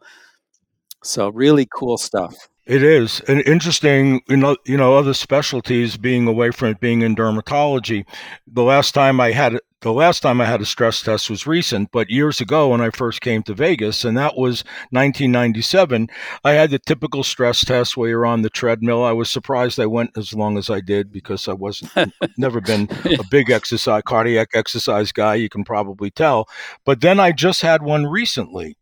So 1.03 1.29
really 1.29 1.67
cool 1.71 1.97
stuff. 1.97 2.49
It 2.67 2.83
is 2.83 3.21
and 3.29 3.39
interesting, 3.47 4.19
you 4.27 4.35
know, 4.35 4.57
you 4.65 4.75
know, 4.75 4.97
other 4.97 5.13
specialties 5.13 5.95
being 5.95 6.27
away 6.27 6.51
from 6.51 6.71
it 6.71 6.81
being 6.81 7.01
in 7.01 7.15
dermatology. 7.15 8.05
The 8.45 8.61
last 8.61 8.93
time 8.93 9.21
I 9.21 9.31
had 9.31 9.57
the 9.79 9.93
last 9.93 10.19
time 10.19 10.41
I 10.41 10.45
had 10.45 10.59
a 10.59 10.65
stress 10.65 11.01
test 11.01 11.29
was 11.29 11.47
recent, 11.47 11.91
but 11.93 12.09
years 12.09 12.41
ago 12.41 12.67
when 12.69 12.81
I 12.81 12.89
first 12.89 13.21
came 13.21 13.41
to 13.43 13.53
Vegas, 13.53 14.03
and 14.03 14.17
that 14.17 14.35
was 14.35 14.65
1997, 14.89 16.09
I 16.43 16.51
had 16.53 16.71
the 16.71 16.79
typical 16.79 17.23
stress 17.23 17.63
test 17.63 17.95
where 17.95 18.09
you're 18.09 18.25
on 18.25 18.41
the 18.41 18.49
treadmill. 18.49 19.01
I 19.01 19.13
was 19.13 19.29
surprised 19.29 19.79
I 19.79 19.85
went 19.85 20.17
as 20.17 20.33
long 20.33 20.57
as 20.57 20.69
I 20.69 20.81
did 20.81 21.09
because 21.09 21.47
I 21.47 21.53
wasn't 21.53 22.13
never 22.37 22.59
been 22.59 22.89
a 23.05 23.23
big 23.31 23.49
exercise 23.49 24.01
cardiac 24.05 24.49
exercise 24.53 25.13
guy. 25.13 25.35
You 25.35 25.47
can 25.47 25.63
probably 25.63 26.11
tell, 26.11 26.49
but 26.83 26.99
then 26.99 27.17
I 27.17 27.31
just 27.31 27.61
had 27.61 27.81
one 27.81 28.07
recently, 28.07 28.75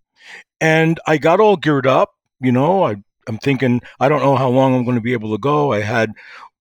and 0.60 1.00
I 1.06 1.20
got 1.20 1.40
all 1.40 1.56
geared 1.56 1.86
up. 1.86 2.14
You 2.42 2.52
know, 2.52 2.84
I 2.84 2.96
I'm 3.28 3.38
thinking, 3.38 3.82
I 4.00 4.10
don't 4.10 4.22
know 4.22 4.36
how 4.36 4.50
long 4.50 4.76
I'm 4.76 4.84
going 4.84 4.96
to 4.96 5.02
be 5.02 5.14
able 5.14 5.32
to 5.32 5.38
go. 5.38 5.72
I 5.72 5.82
had 5.82 6.14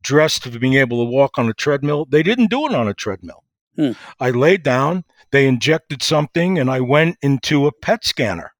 dressed 0.02 0.44
for 0.44 0.58
being 0.58 0.74
able 0.74 1.04
to 1.04 1.10
walk 1.10 1.38
on 1.38 1.48
a 1.48 1.54
treadmill. 1.54 2.06
They 2.06 2.22
didn't 2.22 2.50
do 2.50 2.66
it 2.66 2.74
on 2.74 2.88
a 2.88 2.94
treadmill. 2.94 3.42
Hmm. 3.76 3.92
I 4.20 4.30
laid 4.30 4.62
down, 4.62 5.04
they 5.32 5.48
injected 5.48 6.02
something, 6.02 6.58
and 6.58 6.70
I 6.70 6.80
went 6.80 7.16
into 7.22 7.66
a 7.66 7.72
PET 7.72 8.04
scanner. 8.04 8.52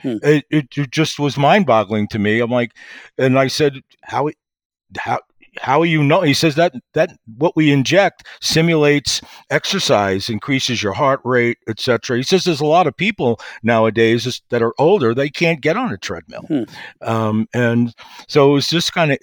Hmm. 0.00 0.16
It, 0.22 0.44
it, 0.50 0.66
it 0.76 0.90
just 0.90 1.18
was 1.18 1.36
mind 1.36 1.66
boggling 1.66 2.08
to 2.08 2.18
me. 2.18 2.40
I'm 2.40 2.50
like, 2.50 2.72
and 3.18 3.38
I 3.38 3.48
said, 3.48 3.80
how, 4.02 4.30
how, 4.96 5.20
how 5.60 5.82
you 5.82 6.02
know 6.02 6.20
he 6.22 6.34
says 6.34 6.54
that 6.54 6.74
that 6.94 7.12
what 7.36 7.54
we 7.56 7.72
inject 7.72 8.26
simulates 8.40 9.20
exercise 9.50 10.28
increases 10.28 10.82
your 10.82 10.92
heart 10.92 11.20
rate 11.24 11.58
etc 11.68 12.16
he 12.16 12.22
says 12.22 12.44
there's 12.44 12.60
a 12.60 12.66
lot 12.66 12.86
of 12.86 12.96
people 12.96 13.40
nowadays 13.62 14.42
that 14.50 14.62
are 14.62 14.74
older 14.78 15.14
they 15.14 15.30
can't 15.30 15.60
get 15.60 15.76
on 15.76 15.92
a 15.92 15.98
treadmill. 15.98 16.42
Hmm. 16.42 16.62
um, 17.02 17.46
and 17.54 17.94
so 18.28 18.56
it's 18.56 18.70
just 18.70 18.92
kind 18.92 19.12
of 19.12 19.18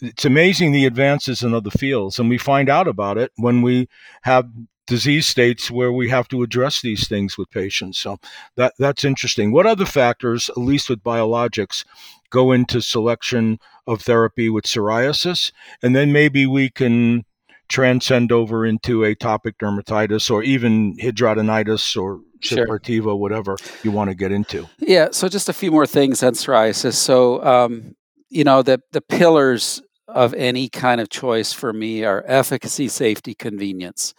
it's 0.00 0.24
amazing 0.24 0.72
the 0.72 0.86
advances 0.86 1.42
in 1.42 1.54
other 1.54 1.70
fields 1.70 2.18
and 2.18 2.28
we 2.28 2.38
find 2.38 2.68
out 2.68 2.86
about 2.86 3.18
it 3.18 3.32
when 3.36 3.62
we 3.62 3.88
have 4.22 4.48
disease 4.88 5.26
states 5.26 5.70
where 5.70 5.92
we 5.92 6.08
have 6.08 6.26
to 6.28 6.42
address 6.42 6.80
these 6.80 7.06
things 7.06 7.38
with 7.38 7.50
patients. 7.50 7.98
So 7.98 8.18
that 8.56 8.72
that's 8.78 9.04
interesting. 9.04 9.52
What 9.52 9.66
other 9.66 9.84
factors 9.84 10.48
at 10.48 10.56
least 10.56 10.88
with 10.88 11.04
biologics 11.04 11.84
go 12.30 12.52
into 12.52 12.80
selection 12.80 13.58
of 13.86 14.02
therapy 14.02 14.48
with 14.48 14.64
psoriasis, 14.64 15.52
and 15.82 15.96
then 15.96 16.12
maybe 16.12 16.46
we 16.46 16.70
can 16.70 17.24
transcend 17.68 18.32
over 18.32 18.64
into 18.64 19.00
atopic 19.00 19.54
dermatitis 19.60 20.30
or 20.30 20.42
even 20.42 20.96
hidradenitis 20.96 22.00
or 22.00 22.20
suppurativa, 22.40 23.02
sure. 23.02 23.16
whatever 23.16 23.56
you 23.82 23.90
want 23.90 24.10
to 24.10 24.14
get 24.14 24.32
into. 24.32 24.68
Yeah. 24.78 25.08
So 25.12 25.28
just 25.28 25.48
a 25.48 25.52
few 25.52 25.70
more 25.70 25.86
things 25.86 26.22
on 26.22 26.34
psoriasis. 26.34 26.94
So, 26.94 27.44
um, 27.44 27.94
you 28.30 28.44
know, 28.44 28.62
the 28.62 28.80
the 28.92 29.00
pillars 29.00 29.82
of 30.06 30.32
any 30.34 30.68
kind 30.68 31.00
of 31.00 31.10
choice 31.10 31.52
for 31.52 31.72
me 31.72 32.04
are 32.04 32.24
efficacy, 32.26 32.88
safety, 32.88 33.34
convenience, 33.34 34.14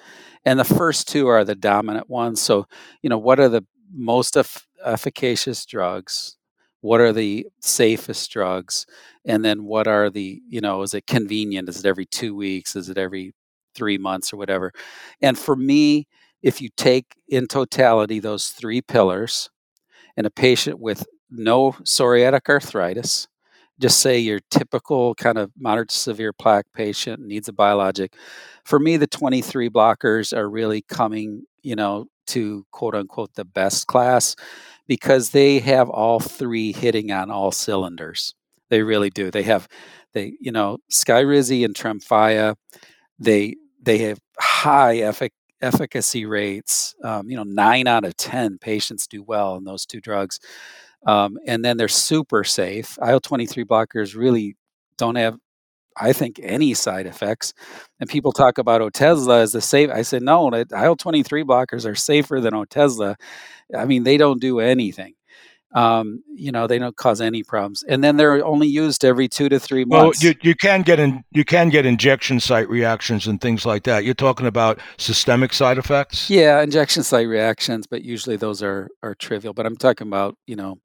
and 0.45 0.59
the 0.59 0.63
first 0.63 1.07
two 1.07 1.27
are 1.27 1.43
the 1.43 1.55
dominant 1.55 2.09
ones. 2.09 2.41
So, 2.41 2.67
you 3.01 3.09
know, 3.09 3.17
what 3.17 3.39
are 3.39 3.49
the 3.49 3.65
most 3.91 4.37
efficacious 4.85 5.65
drugs 5.65 6.37
what 6.81 7.01
are 7.01 7.13
the 7.13 7.47
safest 7.61 8.31
drugs? 8.31 8.85
And 9.25 9.43
then 9.43 9.63
what 9.65 9.87
are 9.87 10.09
the 10.09 10.41
you 10.47 10.61
know 10.61 10.81
is 10.81 10.93
it 10.93 11.07
convenient? 11.07 11.69
Is 11.69 11.79
it 11.79 11.85
every 11.85 12.05
two 12.05 12.35
weeks? 12.35 12.75
Is 12.75 12.89
it 12.89 12.97
every 12.97 13.33
three 13.75 13.97
months 13.97 14.33
or 14.33 14.37
whatever? 14.37 14.71
And 15.21 15.37
for 15.37 15.55
me 15.55 16.07
if 16.41 16.61
you 16.61 16.69
take 16.77 17.15
in 17.27 17.47
totality 17.47 18.19
those 18.19 18.49
three 18.49 18.81
pillars 18.81 19.49
and 20.17 20.25
a 20.27 20.31
patient 20.31 20.79
with 20.79 21.05
no 21.29 21.71
psoriatic 21.83 22.49
arthritis 22.49 23.27
just 23.79 23.99
say 24.01 24.19
your 24.19 24.39
typical 24.51 25.15
kind 25.15 25.37
of 25.37 25.51
moderate 25.57 25.89
to 25.89 25.95
severe 25.97 26.33
plaque 26.33 26.65
patient 26.73 27.21
needs 27.21 27.47
a 27.47 27.53
biologic 27.53 28.13
for 28.65 28.79
me 28.79 28.97
the 28.97 29.07
23 29.07 29.69
blockers 29.69 30.35
are 30.35 30.49
really 30.49 30.81
coming 30.83 31.43
you 31.61 31.75
know 31.75 32.05
to 32.27 32.65
quote 32.71 32.95
unquote 32.95 33.33
the 33.35 33.45
best 33.45 33.87
class 33.87 34.35
because 34.89 35.29
they 35.29 35.59
have 35.59 35.89
all 35.89 36.19
three 36.19 36.73
hitting 36.73 37.13
on 37.13 37.31
all 37.31 37.51
cylinders. 37.53 38.33
They 38.71 38.81
really 38.81 39.11
do. 39.11 39.31
They 39.31 39.43
have 39.43 39.69
they 40.13 40.33
you 40.41 40.51
know 40.51 40.79
Sky 40.89 41.23
Skyrizi 41.23 41.63
and 41.63 41.75
Tremfya. 41.75 42.55
They 43.19 43.55
they 43.81 43.99
have 43.99 44.19
high 44.39 44.97
effic- 44.97 45.31
efficacy 45.61 46.25
rates. 46.25 46.95
Um, 47.03 47.29
you 47.29 47.37
know, 47.37 47.43
nine 47.43 47.87
out 47.87 48.05
of 48.05 48.17
10 48.17 48.57
patients 48.59 49.07
do 49.07 49.23
well 49.23 49.55
in 49.55 49.63
those 49.63 49.85
two 49.85 50.01
drugs. 50.01 50.39
Um, 51.05 51.37
and 51.47 51.63
then 51.63 51.77
they're 51.77 51.87
super 51.87 52.43
safe. 52.43 52.97
IL 53.05 53.21
23 53.21 53.63
blockers 53.65 54.15
really 54.15 54.57
don't 54.97 55.15
have, 55.15 55.37
I 55.99 56.13
think, 56.13 56.39
any 56.41 56.73
side 56.73 57.05
effects. 57.05 57.53
And 57.99 58.09
people 58.09 58.31
talk 58.31 58.57
about 58.57 58.81
Otezla 58.81 59.41
as 59.41 59.51
the 59.51 59.61
safe. 59.61 59.89
I 59.89 60.01
said, 60.01 60.21
no, 60.21 60.49
IL 60.51 60.95
23 60.95 61.43
blockers 61.43 61.85
are 61.85 61.95
safer 61.95 62.39
than 62.39 62.53
Otezla. 62.53 63.15
I 63.77 63.85
mean, 63.85 64.03
they 64.03 64.17
don't 64.17 64.41
do 64.41 64.59
anything 64.59 65.13
um, 65.73 66.23
you 66.33 66.51
know 66.51 66.65
they 66.67 66.79
don't 66.79 66.95
cause 66.95 67.21
any 67.21 67.43
problems 67.43 67.83
and 67.83 68.03
then 68.03 68.17
they're 68.17 68.43
only 68.45 68.67
used 68.67 69.05
every 69.05 69.27
two 69.27 69.49
to 69.49 69.59
three 69.59 69.85
months 69.85 70.23
well 70.23 70.31
you, 70.31 70.39
you 70.41 70.55
can 70.55 70.81
get 70.81 70.99
in 70.99 71.23
you 71.31 71.45
can 71.45 71.69
get 71.69 71.85
injection 71.85 72.39
site 72.39 72.67
reactions 72.69 73.27
and 73.27 73.39
things 73.39 73.65
like 73.65 73.83
that 73.83 74.03
you're 74.03 74.13
talking 74.13 74.47
about 74.47 74.79
systemic 74.97 75.53
side 75.53 75.77
effects 75.77 76.29
yeah 76.29 76.61
injection 76.61 77.03
site 77.03 77.27
reactions 77.27 77.85
but 77.85 78.03
usually 78.03 78.35
those 78.35 78.63
are 78.63 78.89
are 79.03 79.13
trivial 79.13 79.53
but 79.53 79.65
i'm 79.65 79.75
talking 79.75 80.07
about 80.07 80.35
you 80.47 80.55
know 80.55 80.79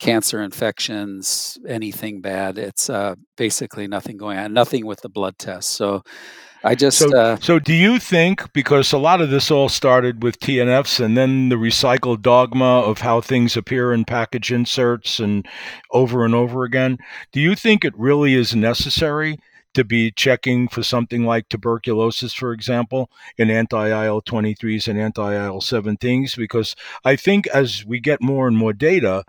cancer 0.00 0.42
infections 0.42 1.58
anything 1.68 2.20
bad 2.20 2.58
it's 2.58 2.90
uh, 2.90 3.14
basically 3.36 3.86
nothing 3.86 4.16
going 4.16 4.38
on 4.38 4.52
nothing 4.52 4.86
with 4.86 5.00
the 5.02 5.08
blood 5.08 5.38
test 5.38 5.70
so 5.70 6.02
I 6.62 6.74
just 6.74 6.98
so, 6.98 7.16
uh, 7.16 7.36
so 7.40 7.58
do 7.58 7.72
you 7.72 7.98
think 7.98 8.52
because 8.52 8.92
a 8.92 8.98
lot 8.98 9.22
of 9.22 9.30
this 9.30 9.50
all 9.50 9.70
started 9.70 10.22
with 10.22 10.40
TNFs 10.40 11.02
and 11.02 11.16
then 11.16 11.48
the 11.48 11.56
recycled 11.56 12.20
dogma 12.20 12.80
of 12.80 12.98
how 12.98 13.22
things 13.22 13.56
appear 13.56 13.94
in 13.94 14.04
package 14.04 14.52
inserts 14.52 15.20
and 15.20 15.46
over 15.90 16.22
and 16.22 16.34
over 16.34 16.64
again, 16.64 16.98
do 17.32 17.40
you 17.40 17.54
think 17.54 17.82
it 17.82 17.98
really 17.98 18.34
is 18.34 18.54
necessary 18.54 19.38
to 19.72 19.84
be 19.84 20.10
checking 20.10 20.68
for 20.68 20.82
something 20.82 21.24
like 21.24 21.48
tuberculosis, 21.48 22.34
for 22.34 22.52
example, 22.52 23.10
in 23.38 23.50
anti-IL 23.50 24.20
23s 24.22 24.86
and 24.86 24.98
anti-IL 24.98 25.60
17s? 25.60 26.36
Because 26.36 26.76
I 27.04 27.16
think 27.16 27.46
as 27.48 27.86
we 27.86 28.00
get 28.00 28.20
more 28.20 28.46
and 28.46 28.56
more 28.56 28.74
data, 28.74 29.24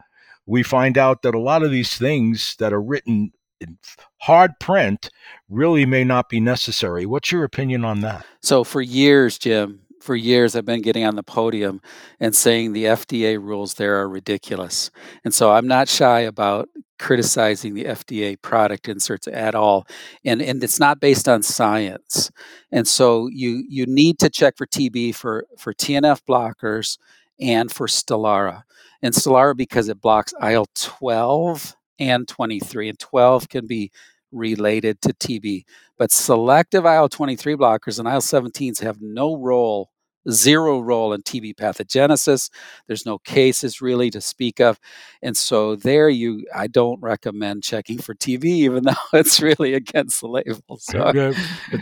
we 0.46 0.64
find 0.64 0.98
out 0.98 1.22
that 1.22 1.36
a 1.36 1.40
lot 1.40 1.64
of 1.64 1.72
these 1.72 1.98
things 1.98 2.56
that 2.60 2.74
are 2.74 2.82
written 2.82 3.32
in 3.60 3.78
hard 4.22 4.60
print 4.60 5.10
really 5.50 5.86
may 5.86 6.04
not 6.04 6.30
be 6.30 6.40
necessary. 6.40 7.06
What's 7.06 7.32
your 7.32 7.44
opinion 7.44 7.86
on 7.86 8.02
that? 8.02 8.26
So, 8.42 8.64
for 8.64 8.82
years, 8.82 9.38
Jim, 9.38 9.82
for 10.02 10.16
years, 10.16 10.56
I've 10.56 10.66
been 10.66 10.82
getting 10.82 11.06
on 11.06 11.16
the 11.16 11.24
podium 11.24 11.82
and 12.20 12.36
saying 12.36 12.74
the 12.74 12.86
FDA 12.86 13.40
rules 13.40 13.76
there 13.76 14.02
are 14.02 14.10
ridiculous. 14.10 14.92
And 15.24 15.34
so 15.34 15.52
I'm 15.52 15.68
not 15.68 15.88
shy 15.88 16.22
about 16.22 16.70
criticizing 17.00 17.74
the 17.74 17.86
FDA 17.86 18.40
product 18.42 18.88
inserts 18.88 19.28
at 19.28 19.56
all. 19.56 19.88
And, 20.26 20.42
and 20.42 20.64
it's 20.64 20.80
not 20.80 21.00
based 21.00 21.28
on 21.28 21.44
science. 21.44 22.32
And 22.72 22.88
so 22.88 23.28
you, 23.28 23.64
you 23.68 23.86
need 23.88 24.20
to 24.20 24.30
check 24.30 24.58
for 24.58 24.68
TB 24.68 25.16
for, 25.16 25.46
for 25.58 25.74
TNF 25.74 26.22
blockers 26.28 26.98
and 27.42 27.72
for 27.72 27.88
Stelara. 27.88 28.64
And 29.02 29.14
Stelara 29.14 29.58
because 29.58 29.90
it 29.90 30.00
blocks 30.00 30.34
IL 30.42 30.68
12 30.76 31.76
and 32.00 32.28
23, 32.28 32.90
and 32.90 33.00
12 33.00 33.50
can 33.50 33.68
be 33.68 33.92
related 34.32 35.02
to 35.02 35.14
TB. 35.14 35.64
But 35.98 36.12
selective 36.12 36.86
IL 36.86 37.10
23 37.10 37.56
blockers 37.56 38.00
and 38.00 38.08
IL 38.08 38.22
17s 38.22 38.82
have 38.82 39.02
no 39.02 39.38
role, 39.38 39.92
zero 40.30 40.80
role 40.80 41.14
in 41.14 41.22
TB 41.22 41.56
pathogenesis. 41.56 42.50
There's 42.88 43.06
no 43.06 43.18
cases 43.20 43.82
really 43.82 44.10
to 44.12 44.22
speak 44.22 44.60
of. 44.60 44.80
And 45.22 45.36
so 45.36 45.76
there 45.76 46.10
you 46.10 46.46
I 46.56 46.68
don't 46.68 47.02
recommend 47.02 47.64
checking 47.64 47.98
for 48.00 48.16
TB, 48.16 48.44
even 48.46 48.84
though 48.86 48.94
it's 49.14 49.42
really 49.42 49.74
against 49.74 50.22
the 50.22 50.28
label. 50.28 50.78
So 50.78 51.12
yeah, 51.14 51.34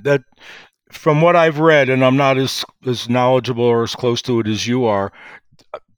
that 0.04 0.22
from 0.92 1.22
what 1.22 1.36
I've 1.36 1.60
read, 1.60 1.90
and 1.90 2.04
I'm 2.04 2.18
not 2.18 2.38
as 2.38 2.66
as 2.86 3.10
knowledgeable 3.10 3.64
or 3.64 3.84
as 3.84 3.96
close 3.96 4.22
to 4.24 4.40
it 4.40 4.48
as 4.48 4.68
you 4.68 4.86
are, 4.86 5.12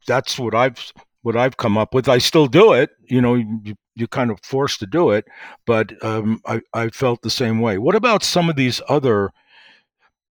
that's 0.08 0.38
what 0.39 0.56
I've 0.56 0.91
what 1.24 1.38
I've 1.38 1.58
come 1.58 1.77
up 1.77 1.94
with. 1.94 2.10
I 2.10 2.18
still 2.18 2.48
do 2.48 2.74
it. 2.74 2.89
You 3.04 3.21
know, 3.21 3.36
you, 3.36 3.76
you're 3.95 4.08
kind 4.08 4.32
of 4.32 4.39
forced 4.43 4.80
to 4.80 4.88
do 4.88 5.12
it, 5.12 5.26
but 5.65 6.04
um, 6.04 6.41
I, 6.45 6.62
I 6.74 6.89
felt 6.89 7.21
the 7.21 7.30
same 7.30 7.60
way. 7.60 7.78
What 7.78 7.95
about 7.95 8.24
some 8.24 8.50
of 8.50 8.56
these 8.56 8.82
other 8.89 9.30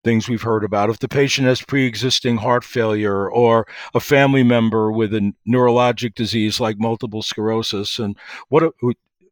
things 0.05 0.29
we've 0.29 0.43
heard 0.43 0.63
about? 0.63 0.91
If 0.91 1.01
the 1.01 1.09
patient 1.09 1.49
has 1.49 1.63
pre-existing 1.63 2.37
heart 2.37 2.63
failure 2.63 3.29
or 3.29 3.67
a 3.95 4.01
family 4.01 4.45
member 4.45 4.93
with 4.93 5.13
a 5.15 5.33
neurologic 5.49 6.15
disease 6.15 6.61
like 6.61 6.79
multiple 6.79 7.23
sclerosis, 7.23 7.99
and 7.99 8.17
what 8.49 8.73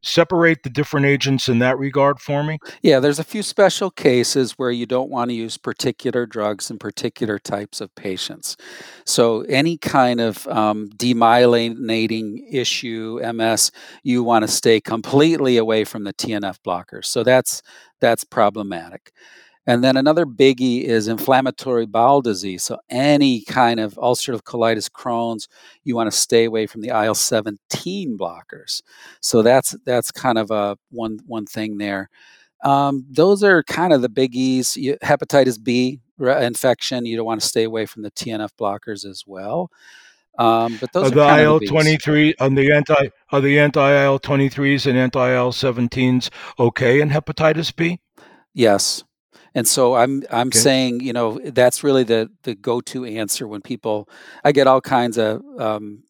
separate 0.04 0.62
the 0.62 0.70
different 0.70 1.06
agents 1.06 1.48
in 1.48 1.58
that 1.60 1.78
regard 1.78 2.20
for 2.20 2.42
me? 2.44 2.58
Yeah, 2.82 3.00
there's 3.00 3.18
a 3.18 3.24
few 3.24 3.42
special 3.42 3.90
cases 3.90 4.52
where 4.52 4.70
you 4.70 4.86
don't 4.86 5.10
want 5.10 5.30
to 5.30 5.34
use 5.34 5.56
particular 5.56 6.26
drugs 6.26 6.70
in 6.70 6.78
particular 6.78 7.38
types 7.38 7.80
of 7.80 7.94
patients. 7.94 8.56
So, 9.06 9.42
any 9.42 9.76
kind 9.78 10.20
of 10.20 10.46
um, 10.48 10.88
demyelinating 10.96 12.44
issue, 12.50 13.20
MS, 13.22 13.70
you 14.02 14.22
want 14.22 14.44
to 14.44 14.48
stay 14.48 14.80
completely 14.80 15.56
away 15.56 15.84
from 15.84 16.04
the 16.04 16.12
TNF 16.12 16.58
blockers. 16.66 17.06
So, 17.06 17.22
that's 17.24 17.62
that's 18.00 18.24
problematic. 18.24 19.12
And 19.66 19.83
then 19.83 19.96
another 19.96 20.27
biggie 20.27 20.83
is 20.83 21.09
inflammatory 21.09 21.87
bowel 21.87 22.20
disease. 22.20 22.62
So, 22.62 22.79
any 22.90 23.42
kind 23.42 23.81
of 23.81 23.94
ulcerative 23.94 24.42
colitis, 24.42 24.90
Crohn's, 24.90 25.48
you 25.85 25.96
want 25.96 26.11
to 26.11 26.16
stay 26.16 26.44
away 26.44 26.66
from 26.66 26.83
the 26.83 26.88
IL 26.88 27.14
17 27.14 28.18
blockers. 28.18 28.83
So, 29.20 29.42
that's 29.42 29.74
that's 29.85 30.11
kind 30.11 30.38
of 30.38 30.50
a 30.50 30.77
one, 30.90 31.20
one 31.27 31.46
thing 31.46 31.79
there. 31.79 32.11
Um, 32.62 33.05
those 33.11 33.42
are 33.42 33.62
kind 33.62 33.92
of 33.92 34.03
the 34.03 34.09
biggies. 34.09 34.77
You, 34.77 34.96
hepatitis 35.03 35.62
B 35.62 36.00
infection, 36.18 37.07
you 37.07 37.16
don't 37.16 37.27
want 37.27 37.40
to 37.40 37.46
stay 37.46 37.64
away 37.64 37.87
from 37.87 38.03
the 38.03 38.11
TNF 38.11 38.50
blockers 38.59 39.05
as 39.05 39.24
well. 39.27 39.70
Um, 40.38 40.79
but 40.81 40.92
those 40.92 41.12
are, 41.12 41.14
the 41.14 41.42
IL 41.42 41.61
twenty 41.61 41.96
three 41.96 42.35
on 42.40 42.55
the 42.57 42.72
anti 42.72 43.11
are 43.31 43.40
the 43.40 43.61
anti 43.61 44.05
IL 44.05 44.18
twenty 44.18 44.48
threes 44.48 44.87
and 44.87 44.98
anti 44.98 45.33
IL 45.33 45.53
seventeens 45.53 46.29
okay 46.59 47.00
in 47.00 47.11
hepatitis 47.11 47.74
B? 47.74 48.00
Yes, 48.53 49.05
and 49.54 49.66
so 49.66 49.94
I'm 49.94 50.22
I'm 50.30 50.48
okay. 50.48 50.58
saying, 50.58 51.00
you 51.00 51.12
know, 51.12 51.38
that's 51.44 51.84
really 51.84 52.04
the 52.04 52.30
the 52.42 52.54
go 52.54 52.80
to 52.82 53.04
answer 53.04 53.46
when 53.46 53.62
people. 53.62 54.08
I 54.44 54.52
get 54.52 54.66
all 54.66 54.80
kinds 54.80 55.18
of 55.18 55.42
um, 55.58 56.02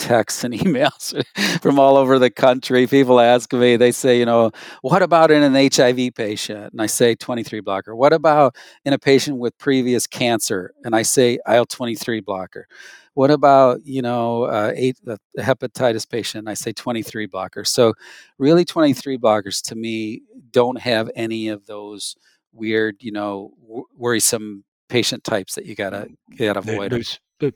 texts 0.00 0.42
and 0.42 0.52
emails 0.62 1.14
from 1.60 1.78
all 1.78 1.96
over 1.96 2.18
the 2.18 2.30
country. 2.30 2.86
People 2.86 3.20
ask 3.20 3.52
me, 3.52 3.76
they 3.76 3.92
say, 3.92 4.18
you 4.18 4.26
know, 4.26 4.50
what 4.82 5.02
about 5.02 5.30
in 5.30 5.42
an 5.42 5.70
HIV 5.72 6.14
patient? 6.14 6.72
And 6.72 6.82
I 6.82 6.86
say 6.86 7.14
23 7.14 7.60
blocker. 7.60 7.94
What 7.94 8.12
about 8.12 8.56
in 8.84 8.92
a 8.92 8.98
patient 8.98 9.38
with 9.38 9.56
previous 9.58 10.06
cancer? 10.06 10.72
And 10.84 10.96
I 10.96 11.02
say 11.02 11.38
IL 11.46 11.66
23 11.66 12.20
blocker. 12.20 12.66
What 13.14 13.30
about, 13.30 13.84
you 13.84 14.02
know, 14.02 14.44
uh, 14.44 14.72
eight, 14.74 14.96
the 15.04 15.18
hepatitis 15.38 16.08
patient? 16.08 16.40
And 16.40 16.48
I 16.48 16.54
say 16.54 16.72
23 16.72 17.26
blocker. 17.26 17.64
So, 17.64 17.94
really, 18.38 18.64
23 18.64 19.18
blockers 19.18 19.62
to 19.68 19.74
me 19.74 20.22
don't 20.52 20.80
have 20.80 21.10
any 21.14 21.48
of 21.48 21.66
those 21.66 22.16
weird, 22.52 22.96
you 23.00 23.12
know, 23.12 23.52
w- 23.62 23.86
worrisome 23.96 24.64
patient 24.88 25.24
types 25.24 25.54
that 25.54 25.66
you 25.66 25.74
gotta 25.74 26.08
you 26.28 26.46
gotta 26.46 26.58
avoid. 26.60 27.06
They, 27.38 27.52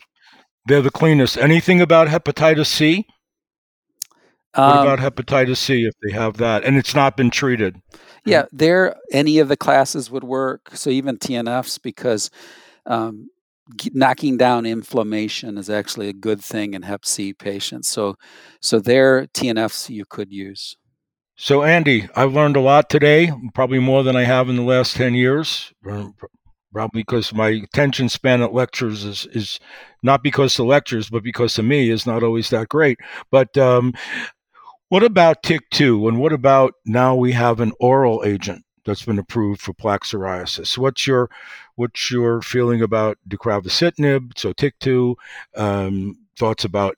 they're 0.67 0.83
the 0.83 0.91
cleanest. 0.91 1.37
Anything 1.37 1.81
about 1.81 2.09
hepatitis 2.09 2.67
C? 2.67 3.07
Um, 4.55 4.87
what 4.87 4.99
about 4.99 5.15
hepatitis 5.15 5.57
C 5.57 5.85
if 5.85 5.95
they 6.03 6.13
have 6.13 6.37
that 6.39 6.65
and 6.65 6.77
it's 6.77 6.95
not 6.95 7.17
been 7.17 7.31
treated? 7.31 7.81
Yeah, 8.25 8.45
there 8.53 8.97
any 9.13 9.39
of 9.39 9.49
the 9.49 9.57
classes 9.57 10.11
would 10.11 10.25
work. 10.25 10.71
So 10.73 10.91
even 10.91 11.19
TNFs 11.19 11.83
because 11.83 12.31
um, 12.87 13.29
knocking 13.93 14.37
down 14.37 14.65
inflammation 14.65 15.59
is 15.59 15.69
actually 15.69 16.09
a 16.09 16.15
good 16.15 16.41
thing 16.43 16.75
in 16.75 16.83
Hep 16.83 17.05
C 17.05 17.33
patients. 17.33 17.89
So 17.89 18.17
so 18.61 18.79
there 18.79 19.27
TNFs 19.27 19.91
you 19.91 20.05
could 20.09 20.33
use. 20.33 20.77
So, 21.37 21.65
Andy, 21.65 22.09
I've 22.15 22.33
learned 22.33 22.57
a 22.57 22.61
lot 22.61 22.89
today, 22.89 23.33
probably 23.55 23.81
more 23.81 24.05
than 24.05 24.15
I 24.15 24.23
have 24.23 24.49
in 24.49 24.57
the 24.57 24.63
last 24.63 24.95
10 24.97 25.15
years, 25.15 25.73
probably 26.73 27.03
because 27.03 27.35
my 27.35 27.49
attention 27.49 28.09
span 28.09 28.41
at 28.41 28.53
lectures 28.55 29.05
is, 29.05 29.27
is 29.33 29.59
not 30.03 30.23
because 30.23 30.57
the 30.57 30.65
lectures, 30.65 31.11
but 31.11 31.25
because 31.25 31.59
of 31.59 31.65
me 31.65 31.91
is 31.91 32.07
not 32.07 32.23
always 32.23 32.51
that 32.51 32.69
great. 32.69 32.99
But 33.33 33.57
um, 33.59 33.95
what 34.91 35.03
about 35.03 35.43
TYK2? 35.43 36.09
And 36.09 36.21
what 36.21 36.33
about 36.33 36.75
now 36.87 37.17
we 37.17 37.33
have 37.33 37.59
an 37.59 37.73
oral 37.81 38.23
agent 38.25 38.65
that's 38.85 39.05
been 39.05 39.19
approved 39.19 39.61
for 39.61 39.73
plaque 39.73 40.05
psoriasis? 40.05 40.79
What's 40.79 41.05
your 41.05 41.31
what's 41.75 42.13
your 42.13 42.43
feeling 42.43 42.81
about 42.81 43.19
deucravacitinib, 43.29 44.39
so 44.39 44.53
TYK2, 44.53 45.17
um, 45.57 46.17
thoughts 46.39 46.65
about 46.65 46.97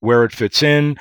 where 0.00 0.24
it 0.24 0.32
fits 0.32 0.64
in, 0.64 0.96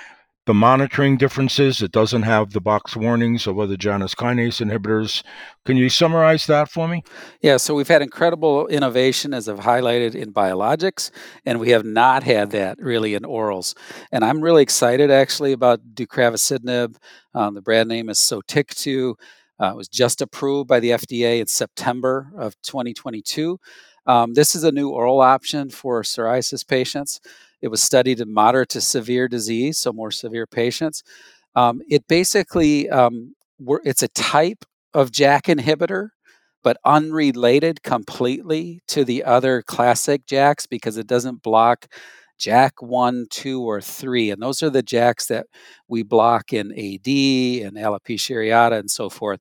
the 0.45 0.53
monitoring 0.53 1.17
differences. 1.17 1.81
It 1.81 1.91
doesn't 1.91 2.21
have 2.21 2.51
the 2.51 2.62
box 2.62 2.95
warnings 2.95 3.47
of 3.47 3.58
other 3.58 3.75
Janus 3.75 4.13
kinase 4.13 4.63
inhibitors. 4.63 5.23
Can 5.65 5.75
you 5.75 5.89
summarize 5.89 6.45
that 6.45 6.69
for 6.69 6.88
me? 6.88 7.03
Yeah, 7.41 7.58
so 7.58 7.73
we've 7.73 7.88
had 7.88 8.03
incredible 8.03 8.67
innovation, 8.67 9.34
as 9.34 9.49
I've 9.49 9.60
highlighted, 9.60 10.13
in 10.13 10.31
biologics, 10.31 11.10
and 11.45 11.60
we 11.60 11.71
have 11.71 11.84
not 11.84 12.23
had 12.23 12.51
that 12.51 12.77
really 12.79 13.15
in 13.15 13.23
orals. 13.23 13.75
And 14.12 14.23
I'm 14.23 14.41
really 14.41 14.62
excited 14.62 15.10
actually 15.10 15.51
about 15.51 15.95
deucravacitinib. 15.95 16.95
Um, 17.34 17.55
the 17.55 17.62
brand 17.62 17.89
name 17.89 18.10
is 18.10 18.19
Sotyktu. 18.19 19.15
Uh, 19.60 19.71
it 19.71 19.75
was 19.75 19.88
just 19.88 20.21
approved 20.21 20.67
by 20.67 20.79
the 20.79 20.91
FDA 20.91 21.39
in 21.39 21.47
September 21.47 22.31
of 22.38 22.62
2022. 22.62 23.60
Um, 24.05 24.34
this 24.36 24.53
is 24.53 24.63
a 24.63 24.71
new 24.71 24.89
oral 24.89 25.21
option 25.21 25.71
for 25.71 26.03
psoriasis 26.03 26.67
patients. 26.67 27.19
It 27.65 27.71
was 27.71 27.82
studied 27.82 28.19
in 28.19 28.32
moderate 28.32 28.69
to 28.69 28.82
severe 28.82 29.28
disease, 29.28 29.80
so 29.80 29.91
more 29.91 30.12
severe 30.12 30.45
patients. 30.45 31.01
Um, 31.56 31.82
it 31.89 32.08
basically 32.08 32.88
um, 32.91 33.34
it's 33.84 34.04
a 34.04 34.08
type 34.10 34.65
of 34.93 35.12
JAK 35.12 35.45
inhibitor, 35.45 36.10
but 36.63 36.78
unrelated 36.86 37.82
completely 37.82 38.82
to 38.89 39.04
the 39.04 39.23
other 39.23 39.63
classic 39.63 40.28
JAKs 40.28 40.69
because 40.69 40.95
it 40.97 41.08
doesn't 41.08 41.41
block 41.41 41.88
JAK 42.38 42.84
1, 42.84 43.25
2, 43.32 43.63
or 43.63 43.82
3. 43.82 44.30
And 44.30 44.43
those 44.43 44.62
are 44.62 44.69
the 44.69 44.84
JAKs 44.84 45.25
that 45.30 45.47
we 45.88 46.04
block 46.04 46.54
in 46.54 46.71
AD 46.71 47.08
and 47.08 47.78
alopecia 47.78 48.36
areata 48.36 48.78
and 48.78 48.91
so 48.91 49.10
forth. 49.10 49.39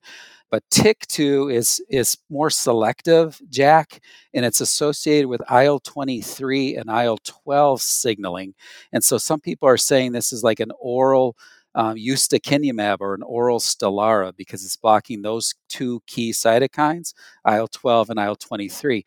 But 0.54 0.62
TYK2 0.70 1.52
is, 1.52 1.82
is 1.90 2.16
more 2.30 2.48
selective 2.48 3.40
JAK, 3.50 3.98
and 4.34 4.44
it's 4.44 4.60
associated 4.60 5.26
with 5.26 5.42
IL 5.50 5.80
23 5.80 6.76
and 6.76 6.88
IL 6.88 7.18
12 7.24 7.82
signaling. 7.82 8.54
And 8.92 9.02
so 9.02 9.18
some 9.18 9.40
people 9.40 9.68
are 9.68 9.76
saying 9.76 10.12
this 10.12 10.32
is 10.32 10.44
like 10.44 10.60
an 10.60 10.70
oral 10.78 11.36
um, 11.74 11.96
ustekinumab 11.96 12.98
or 13.00 13.14
an 13.14 13.22
oral 13.22 13.58
Stelara 13.58 14.34
because 14.37 14.64
it's 14.64 14.76
blocking 14.76 15.22
those 15.22 15.54
two 15.68 16.02
key 16.06 16.30
cytokines, 16.32 17.14
IL 17.48 17.68
12 17.68 18.10
and 18.10 18.18
IL 18.20 18.37
23. 18.37 19.04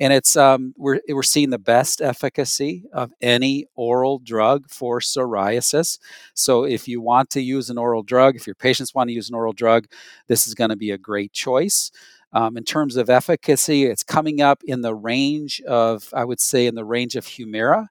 And 0.00 0.12
it's 0.12 0.36
um, 0.36 0.74
we're, 0.76 1.00
we're 1.08 1.22
seeing 1.22 1.50
the 1.50 1.58
best 1.58 2.00
efficacy 2.00 2.84
of 2.92 3.12
any 3.20 3.66
oral 3.74 4.18
drug 4.18 4.68
for 4.70 5.00
psoriasis. 5.00 5.98
So 6.34 6.64
if 6.64 6.88
you 6.88 7.00
want 7.00 7.30
to 7.30 7.40
use 7.40 7.70
an 7.70 7.78
oral 7.78 8.02
drug, 8.02 8.36
if 8.36 8.46
your 8.46 8.54
patients 8.54 8.94
want 8.94 9.08
to 9.08 9.14
use 9.14 9.28
an 9.28 9.34
oral 9.34 9.52
drug, 9.52 9.86
this 10.26 10.46
is 10.46 10.54
going 10.54 10.70
to 10.70 10.76
be 10.76 10.90
a 10.90 10.98
great 10.98 11.32
choice. 11.32 11.90
Um, 12.32 12.58
in 12.58 12.64
terms 12.64 12.96
of 12.96 13.08
efficacy, 13.08 13.84
it's 13.86 14.02
coming 14.02 14.42
up 14.42 14.62
in 14.64 14.82
the 14.82 14.94
range 14.94 15.62
of, 15.62 16.10
I 16.12 16.24
would 16.24 16.40
say, 16.40 16.66
in 16.66 16.74
the 16.74 16.84
range 16.84 17.16
of 17.16 17.24
Humira. 17.24 17.86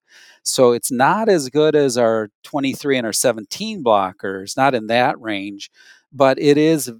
So 0.47 0.71
it's 0.73 0.91
not 0.91 1.29
as 1.29 1.49
good 1.49 1.75
as 1.75 1.97
our 1.97 2.29
23 2.43 2.97
and 2.97 3.05
our 3.05 3.13
17 3.13 3.83
blockers, 3.83 4.57
not 4.57 4.75
in 4.75 4.87
that 4.87 5.19
range, 5.21 5.69
but 6.11 6.39
it 6.39 6.57
is 6.57 6.91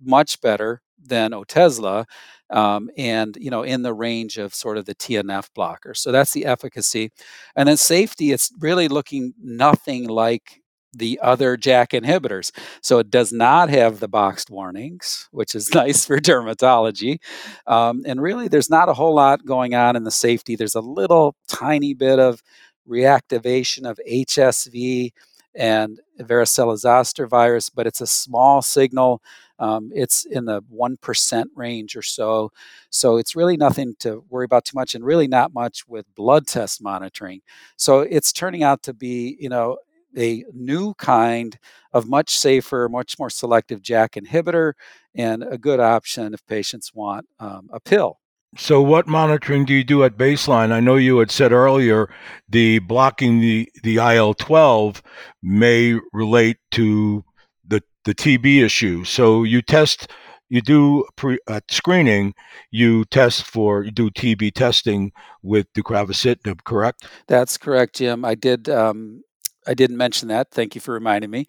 much 0.00 0.40
better 0.40 0.82
than 1.02 1.30
Otezla 1.32 2.04
Um, 2.50 2.90
and 2.96 3.36
you 3.40 3.50
know 3.50 3.62
in 3.64 3.82
the 3.82 3.92
range 3.94 4.38
of 4.38 4.54
sort 4.54 4.76
of 4.78 4.84
the 4.86 4.94
TNF 4.94 5.48
blocker. 5.54 5.94
So 5.94 6.12
that's 6.12 6.32
the 6.32 6.44
efficacy, 6.46 7.10
and 7.56 7.68
then 7.68 7.76
safety. 7.76 8.30
It's 8.32 8.52
really 8.60 8.86
looking 8.88 9.34
nothing 9.42 10.08
like 10.08 10.62
the 10.92 11.18
other 11.22 11.56
JAK 11.56 11.90
inhibitors. 11.90 12.52
So 12.82 12.98
it 13.00 13.10
does 13.10 13.32
not 13.32 13.68
have 13.68 13.98
the 14.00 14.08
boxed 14.08 14.48
warnings, 14.50 15.28
which 15.32 15.54
is 15.56 15.74
nice 15.74 16.06
for 16.06 16.18
dermatology. 16.20 17.18
Um, 17.66 18.02
and 18.06 18.22
really, 18.22 18.48
there's 18.48 18.70
not 18.70 18.88
a 18.88 18.94
whole 18.94 19.14
lot 19.14 19.44
going 19.44 19.74
on 19.74 19.96
in 19.96 20.04
the 20.04 20.10
safety. 20.12 20.54
There's 20.56 20.74
a 20.76 20.80
little 20.80 21.34
tiny 21.48 21.94
bit 21.94 22.18
of 22.20 22.42
reactivation 22.88 23.88
of 23.88 23.98
HSV 24.06 25.12
and 25.54 26.00
varicella 26.20 26.76
zoster 26.76 27.26
virus, 27.26 27.70
but 27.70 27.86
it's 27.86 28.00
a 28.00 28.06
small 28.06 28.60
signal. 28.62 29.22
Um, 29.58 29.90
it's 29.94 30.26
in 30.26 30.44
the 30.44 30.62
1% 30.70 31.46
range 31.54 31.96
or 31.96 32.02
so. 32.02 32.52
So 32.90 33.16
it's 33.16 33.34
really 33.34 33.56
nothing 33.56 33.94
to 34.00 34.22
worry 34.28 34.44
about 34.44 34.66
too 34.66 34.76
much 34.76 34.94
and 34.94 35.04
really 35.04 35.28
not 35.28 35.54
much 35.54 35.88
with 35.88 36.04
blood 36.14 36.46
test 36.46 36.82
monitoring. 36.82 37.40
So 37.76 38.00
it's 38.00 38.32
turning 38.32 38.62
out 38.62 38.82
to 38.82 38.92
be, 38.92 39.36
you 39.40 39.48
know, 39.48 39.78
a 40.16 40.44
new 40.52 40.94
kind 40.94 41.58
of 41.92 42.06
much 42.08 42.36
safer, 42.36 42.88
much 42.90 43.18
more 43.18 43.30
selective 43.30 43.82
JAK 43.82 44.12
inhibitor, 44.12 44.72
and 45.14 45.42
a 45.42 45.58
good 45.58 45.80
option 45.80 46.34
if 46.34 46.46
patients 46.46 46.92
want 46.94 47.26
um, 47.38 47.68
a 47.72 47.80
pill. 47.80 48.18
So, 48.58 48.80
what 48.80 49.06
monitoring 49.06 49.66
do 49.66 49.74
you 49.74 49.84
do 49.84 50.02
at 50.04 50.16
baseline? 50.16 50.72
I 50.72 50.80
know 50.80 50.96
you 50.96 51.18
had 51.18 51.30
said 51.30 51.52
earlier 51.52 52.08
the 52.48 52.78
blocking 52.80 53.40
the, 53.40 53.70
the 53.82 53.96
IL 53.96 54.34
12 54.34 55.02
may 55.42 55.98
relate 56.12 56.56
to 56.72 57.24
the, 57.66 57.82
the 58.04 58.14
TB 58.14 58.64
issue. 58.64 59.04
So, 59.04 59.42
you 59.44 59.60
test, 59.60 60.10
you 60.48 60.62
do 60.62 61.04
pre, 61.16 61.38
screening, 61.68 62.34
you 62.70 63.04
test 63.06 63.44
for, 63.44 63.84
you 63.84 63.90
do 63.90 64.10
TB 64.10 64.54
testing 64.54 65.12
with 65.42 65.66
the 65.74 65.82
deucravacitinib, 65.82 66.64
correct? 66.64 67.06
That's 67.28 67.58
correct, 67.58 67.96
Jim. 67.96 68.24
I 68.24 68.34
did 68.34 68.70
um, 68.70 69.22
I 69.66 69.74
didn't 69.74 69.96
mention 69.96 70.28
that. 70.28 70.50
Thank 70.50 70.74
you 70.74 70.80
for 70.80 70.94
reminding 70.94 71.30
me. 71.30 71.46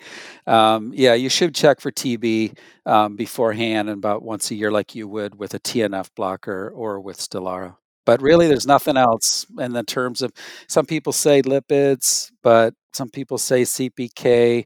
Um, 0.47 0.91
yeah, 0.95 1.13
you 1.13 1.29
should 1.29 1.53
check 1.55 1.79
for 1.81 1.91
TB 1.91 2.53
um, 2.85 3.15
beforehand 3.15 3.89
and 3.89 3.97
about 3.97 4.23
once 4.23 4.51
a 4.51 4.55
year, 4.55 4.71
like 4.71 4.95
you 4.95 5.07
would 5.07 5.35
with 5.39 5.53
a 5.53 5.59
TNF 5.59 6.09
blocker 6.15 6.69
or 6.69 6.99
with 6.99 7.17
Stelara. 7.17 7.75
But 8.05 8.21
really, 8.21 8.47
there's 8.47 8.65
nothing 8.67 8.95
else 8.97 9.45
in 9.59 9.73
the 9.73 9.83
terms 9.83 10.21
of 10.21 10.31
some 10.67 10.85
people 10.85 11.11
say 11.11 11.41
lipids, 11.41 12.31
but 12.41 12.73
some 12.93 13.09
people 13.09 13.37
say 13.37 13.65
CPK. 13.65 14.65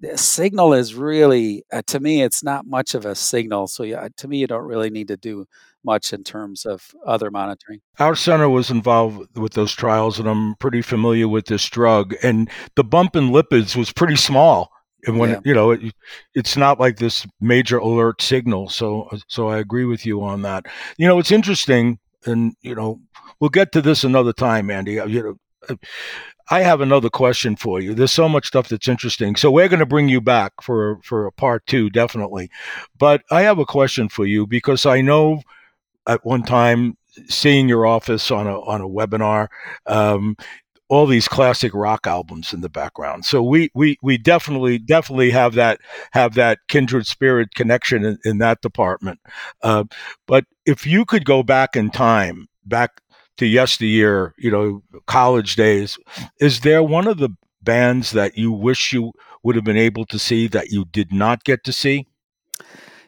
The 0.00 0.18
signal 0.18 0.72
is 0.74 0.94
really, 0.94 1.64
uh, 1.72 1.82
to 1.86 2.00
me, 2.00 2.22
it's 2.22 2.42
not 2.42 2.66
much 2.66 2.94
of 2.94 3.06
a 3.06 3.14
signal. 3.14 3.68
So, 3.68 3.84
yeah, 3.84 4.08
to 4.16 4.28
me, 4.28 4.38
you 4.38 4.46
don't 4.48 4.66
really 4.66 4.90
need 4.90 5.08
to 5.08 5.16
do 5.16 5.46
much 5.84 6.12
in 6.12 6.24
terms 6.24 6.66
of 6.66 6.94
other 7.06 7.30
monitoring. 7.30 7.80
Our 7.98 8.14
center 8.14 8.48
was 8.48 8.70
involved 8.70 9.36
with 9.36 9.54
those 9.54 9.72
trials, 9.72 10.18
and 10.18 10.28
I'm 10.28 10.54
pretty 10.56 10.82
familiar 10.82 11.28
with 11.28 11.46
this 11.46 11.68
drug. 11.68 12.14
And 12.22 12.50
the 12.76 12.84
bump 12.84 13.16
in 13.16 13.30
lipids 13.30 13.76
was 13.76 13.92
pretty 13.92 14.16
small. 14.16 14.70
And 15.06 15.18
when 15.18 15.30
yeah. 15.30 15.40
you 15.44 15.54
know, 15.54 15.70
it, 15.70 15.94
it's 16.34 16.56
not 16.56 16.78
like 16.78 16.98
this 16.98 17.26
major 17.40 17.78
alert 17.78 18.20
signal. 18.20 18.68
So, 18.68 19.08
so 19.28 19.48
I 19.48 19.58
agree 19.58 19.86
with 19.86 20.04
you 20.04 20.22
on 20.22 20.42
that. 20.42 20.66
You 20.98 21.08
know, 21.08 21.18
it's 21.18 21.32
interesting, 21.32 21.98
and 22.26 22.54
you 22.60 22.74
know, 22.74 23.00
we'll 23.40 23.50
get 23.50 23.72
to 23.72 23.82
this 23.82 24.04
another 24.04 24.32
time, 24.32 24.70
Andy. 24.70 25.00
Uh, 25.00 25.06
you 25.06 25.22
know. 25.22 25.34
Uh, 25.68 25.76
I 26.52 26.62
have 26.62 26.80
another 26.80 27.10
question 27.10 27.54
for 27.54 27.80
you. 27.80 27.94
There's 27.94 28.10
so 28.10 28.28
much 28.28 28.48
stuff 28.48 28.68
that's 28.68 28.88
interesting. 28.88 29.36
So 29.36 29.52
we're 29.52 29.68
going 29.68 29.78
to 29.78 29.86
bring 29.86 30.08
you 30.08 30.20
back 30.20 30.52
for 30.60 30.98
for 31.04 31.26
a 31.26 31.32
part 31.32 31.64
2 31.66 31.90
definitely. 31.90 32.50
But 32.98 33.22
I 33.30 33.42
have 33.42 33.60
a 33.60 33.64
question 33.64 34.08
for 34.08 34.26
you 34.26 34.48
because 34.48 34.84
I 34.84 35.00
know 35.00 35.42
at 36.06 36.24
one 36.24 36.42
time 36.42 36.96
seeing 37.28 37.68
your 37.68 37.86
office 37.86 38.30
on 38.30 38.46
a 38.46 38.60
on 38.60 38.80
a 38.80 38.88
webinar. 38.88 39.48
Um, 39.86 40.36
all 40.88 41.06
these 41.06 41.28
classic 41.28 41.72
rock 41.72 42.06
albums 42.08 42.52
in 42.52 42.62
the 42.62 42.68
background. 42.68 43.24
So 43.24 43.42
we 43.42 43.70
we 43.74 43.96
we 44.02 44.18
definitely 44.18 44.78
definitely 44.78 45.30
have 45.30 45.54
that 45.54 45.80
have 46.12 46.34
that 46.34 46.58
kindred 46.68 47.06
spirit 47.06 47.54
connection 47.54 48.04
in, 48.04 48.18
in 48.24 48.38
that 48.38 48.60
department. 48.60 49.20
Uh, 49.62 49.84
but 50.26 50.44
if 50.66 50.86
you 50.86 51.04
could 51.04 51.24
go 51.24 51.44
back 51.44 51.76
in 51.76 51.90
time, 51.90 52.48
back 52.64 53.00
to 53.36 53.46
yesteryear, 53.46 54.34
you 54.36 54.50
know, 54.50 54.82
college 55.06 55.54
days, 55.54 55.96
is 56.40 56.60
there 56.60 56.82
one 56.82 57.06
of 57.06 57.18
the 57.18 57.30
bands 57.62 58.10
that 58.10 58.36
you 58.36 58.50
wish 58.50 58.92
you 58.92 59.12
would 59.44 59.54
have 59.54 59.64
been 59.64 59.76
able 59.76 60.04
to 60.06 60.18
see 60.18 60.48
that 60.48 60.70
you 60.70 60.84
did 60.86 61.12
not 61.12 61.44
get 61.44 61.62
to 61.64 61.72
see? 61.72 62.06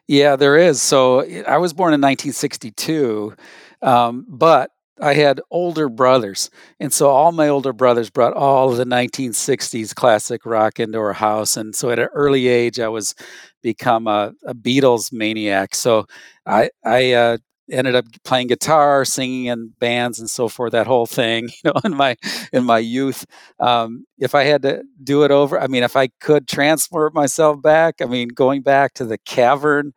Yeah, 0.09 0.37
there 0.37 0.57
is. 0.57 0.83
So 0.83 1.25
I 1.47 1.59
was 1.59 1.73
born 1.73 1.95
in 1.95 2.01
1962, 2.01 3.35
um, 3.83 4.27
but 4.29 4.71
I 5.01 5.15
had 5.15 5.41
older 5.51 5.89
brothers. 5.89 6.51
And 6.79 6.93
so 6.93 7.09
all 7.09 7.33
my 7.33 7.49
older 7.49 7.73
brothers 7.73 8.11
brought 8.11 8.35
all 8.35 8.71
of 8.71 8.77
the 8.77 8.85
1960s 8.85 9.95
classic 9.95 10.45
rock 10.45 10.79
into 10.81 10.99
our 10.99 11.13
house. 11.13 11.57
And 11.57 11.75
so 11.75 11.91
at 11.91 11.99
an 11.99 12.09
early 12.15 12.49
age, 12.49 12.79
I 12.79 12.89
was 12.89 13.15
become 13.63 14.07
a, 14.07 14.33
a 14.45 14.55
Beatles 14.55 15.13
maniac. 15.13 15.75
So 15.75 16.07
I, 16.47 16.71
I 16.85 17.13
uh, 17.13 17.39
ended 17.71 17.95
up 17.95 18.05
playing 18.25 18.49
guitar, 18.49 19.05
singing 19.05 19.47
in 19.47 19.73
bands, 19.79 20.19
and 20.19 20.29
so 20.29 20.49
forth. 20.49 20.73
That 20.73 20.87
whole 20.87 21.07
thing, 21.07 21.49
you 21.65 21.73
know, 21.73 21.81
in 21.85 21.95
my 21.97 22.17
in 22.53 22.65
my 22.65 22.79
youth. 22.79 23.25
Um, 23.61 24.07
if 24.19 24.35
I 24.35 24.45
had 24.45 24.63
to 24.63 24.83
do 25.03 25.25
it 25.25 25.31
over, 25.31 25.61
I 25.61 25.67
mean, 25.69 25.83
if 25.83 25.97
I 25.97 26.09
could 26.21 26.49
transport 26.49 27.15
myself 27.15 27.61
back, 27.63 27.97
I 28.03 28.07
mean, 28.07 28.29
going 28.29 28.63
back 28.63 28.95
to 28.95 29.05
the 29.05 29.19
cavern, 29.19 29.93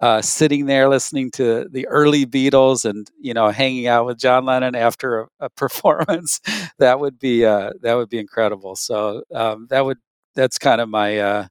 uh, 0.00 0.22
sitting 0.22 0.66
there 0.66 0.88
listening 0.88 1.30
to 1.32 1.66
the 1.70 1.86
early 1.88 2.24
Beatles, 2.26 2.84
and 2.88 3.08
you 3.20 3.34
know, 3.34 3.48
hanging 3.50 3.86
out 3.88 4.06
with 4.06 4.18
John 4.18 4.44
Lennon 4.44 4.74
after 4.76 5.22
a, 5.22 5.26
a 5.40 5.50
performance, 5.56 6.40
that 6.78 7.00
would 7.00 7.18
be 7.18 7.44
uh, 7.44 7.72
that 7.82 7.94
would 7.94 8.08
be 8.10 8.18
incredible. 8.18 8.76
So 8.76 9.22
um, 9.34 9.66
that 9.70 9.84
would 9.84 9.98
that's 10.36 10.58
kind 10.58 10.80
of 10.80 10.88
my 10.88 11.18
uh, 11.18 11.48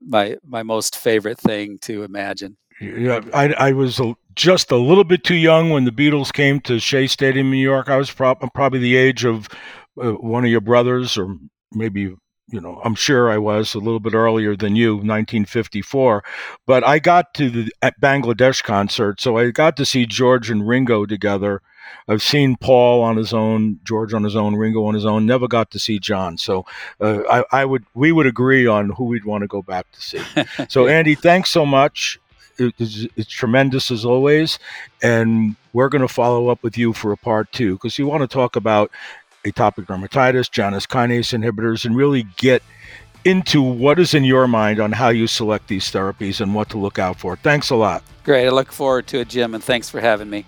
my 0.00 0.36
my 0.44 0.62
most 0.62 0.96
favorite 0.96 1.38
thing 1.38 1.78
to 1.82 2.04
imagine. 2.04 2.56
Yeah, 2.80 3.20
I, 3.32 3.52
I 3.52 3.72
was 3.72 4.00
a, 4.00 4.14
just 4.34 4.70
a 4.70 4.76
little 4.76 5.04
bit 5.04 5.24
too 5.24 5.36
young 5.36 5.70
when 5.70 5.84
the 5.84 5.92
Beatles 5.92 6.32
came 6.32 6.60
to 6.62 6.78
Shea 6.78 7.06
Stadium, 7.06 7.46
in 7.46 7.52
New 7.52 7.58
York. 7.58 7.88
I 7.88 7.96
was 7.96 8.10
pro- 8.10 8.34
probably 8.34 8.80
the 8.80 8.96
age 8.96 9.24
of 9.24 9.48
uh, 10.02 10.12
one 10.12 10.44
of 10.44 10.50
your 10.50 10.60
brothers, 10.60 11.16
or 11.16 11.36
maybe 11.72 12.14
you 12.48 12.60
know, 12.60 12.80
I'm 12.84 12.94
sure 12.94 13.30
I 13.30 13.38
was 13.38 13.74
a 13.74 13.78
little 13.78 14.00
bit 14.00 14.14
earlier 14.14 14.54
than 14.54 14.76
you, 14.76 14.94
1954. 14.96 16.22
But 16.66 16.84
I 16.84 16.98
got 16.98 17.32
to 17.34 17.48
the 17.50 17.72
Bangladesh 18.02 18.62
concert, 18.62 19.20
so 19.20 19.38
I 19.38 19.50
got 19.50 19.76
to 19.78 19.86
see 19.86 20.04
George 20.04 20.50
and 20.50 20.66
Ringo 20.66 21.06
together. 21.06 21.62
I've 22.06 22.22
seen 22.22 22.56
Paul 22.56 23.02
on 23.02 23.16
his 23.16 23.32
own, 23.32 23.80
George 23.82 24.12
on 24.12 24.24
his 24.24 24.36
own, 24.36 24.56
Ringo 24.56 24.84
on 24.84 24.94
his 24.94 25.06
own. 25.06 25.24
Never 25.26 25.48
got 25.48 25.70
to 25.70 25.78
see 25.78 25.98
John, 25.98 26.36
so 26.36 26.66
uh, 27.00 27.20
I, 27.30 27.60
I 27.60 27.64
would 27.64 27.84
we 27.94 28.12
would 28.12 28.26
agree 28.26 28.66
on 28.66 28.90
who 28.90 29.04
we'd 29.04 29.24
want 29.24 29.42
to 29.42 29.48
go 29.48 29.62
back 29.62 29.90
to 29.92 30.00
see. 30.00 30.22
So 30.68 30.86
Andy, 30.86 31.14
thanks 31.14 31.50
so 31.50 31.64
much 31.64 32.18
is, 32.58 33.08
is 33.16 33.26
tremendous 33.26 33.90
as 33.90 34.04
always, 34.04 34.58
and 35.02 35.56
we're 35.72 35.88
going 35.88 36.02
to 36.02 36.08
follow 36.08 36.48
up 36.48 36.62
with 36.62 36.78
you 36.78 36.92
for 36.92 37.12
a 37.12 37.16
part 37.16 37.50
two 37.52 37.74
because 37.74 37.98
you 37.98 38.06
want 38.06 38.22
to 38.22 38.28
talk 38.28 38.56
about 38.56 38.90
atopic 39.44 39.86
dermatitis, 39.86 40.50
Janus 40.50 40.86
kinase 40.86 41.38
inhibitors, 41.38 41.84
and 41.84 41.96
really 41.96 42.24
get 42.36 42.62
into 43.24 43.62
what 43.62 43.98
is 43.98 44.14
in 44.14 44.24
your 44.24 44.46
mind 44.46 44.80
on 44.80 44.92
how 44.92 45.08
you 45.08 45.26
select 45.26 45.68
these 45.68 45.90
therapies 45.90 46.40
and 46.40 46.54
what 46.54 46.68
to 46.70 46.78
look 46.78 46.98
out 46.98 47.18
for. 47.18 47.36
Thanks 47.36 47.70
a 47.70 47.76
lot. 47.76 48.02
Great. 48.22 48.46
I 48.46 48.50
look 48.50 48.72
forward 48.72 49.06
to 49.08 49.20
it, 49.20 49.28
Jim, 49.28 49.54
and 49.54 49.62
thanks 49.62 49.88
for 49.88 50.00
having 50.00 50.30
me. 50.30 50.44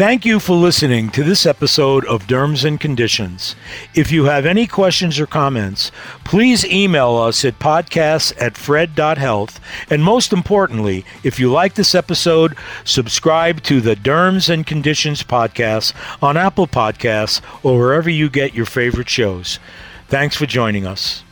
Thank 0.00 0.24
you 0.24 0.40
for 0.40 0.56
listening 0.56 1.10
to 1.10 1.22
this 1.22 1.44
episode 1.44 2.06
of 2.06 2.26
Derms 2.26 2.64
and 2.64 2.80
Conditions. 2.80 3.54
If 3.94 4.10
you 4.10 4.24
have 4.24 4.46
any 4.46 4.66
questions 4.66 5.20
or 5.20 5.26
comments, 5.26 5.92
please 6.24 6.64
email 6.64 7.16
us 7.16 7.44
at 7.44 7.58
podcasts 7.58 8.32
at 8.40 8.56
fred.health. 8.56 9.60
And 9.90 10.02
most 10.02 10.32
importantly, 10.32 11.04
if 11.22 11.38
you 11.38 11.52
like 11.52 11.74
this 11.74 11.94
episode, 11.94 12.56
subscribe 12.82 13.62
to 13.64 13.82
the 13.82 13.94
Derms 13.94 14.48
and 14.48 14.66
Conditions 14.66 15.22
podcast 15.22 15.92
on 16.22 16.38
Apple 16.38 16.66
Podcasts 16.66 17.42
or 17.62 17.78
wherever 17.78 18.08
you 18.08 18.30
get 18.30 18.54
your 18.54 18.64
favorite 18.64 19.10
shows. 19.10 19.58
Thanks 20.08 20.34
for 20.34 20.46
joining 20.46 20.86
us. 20.86 21.24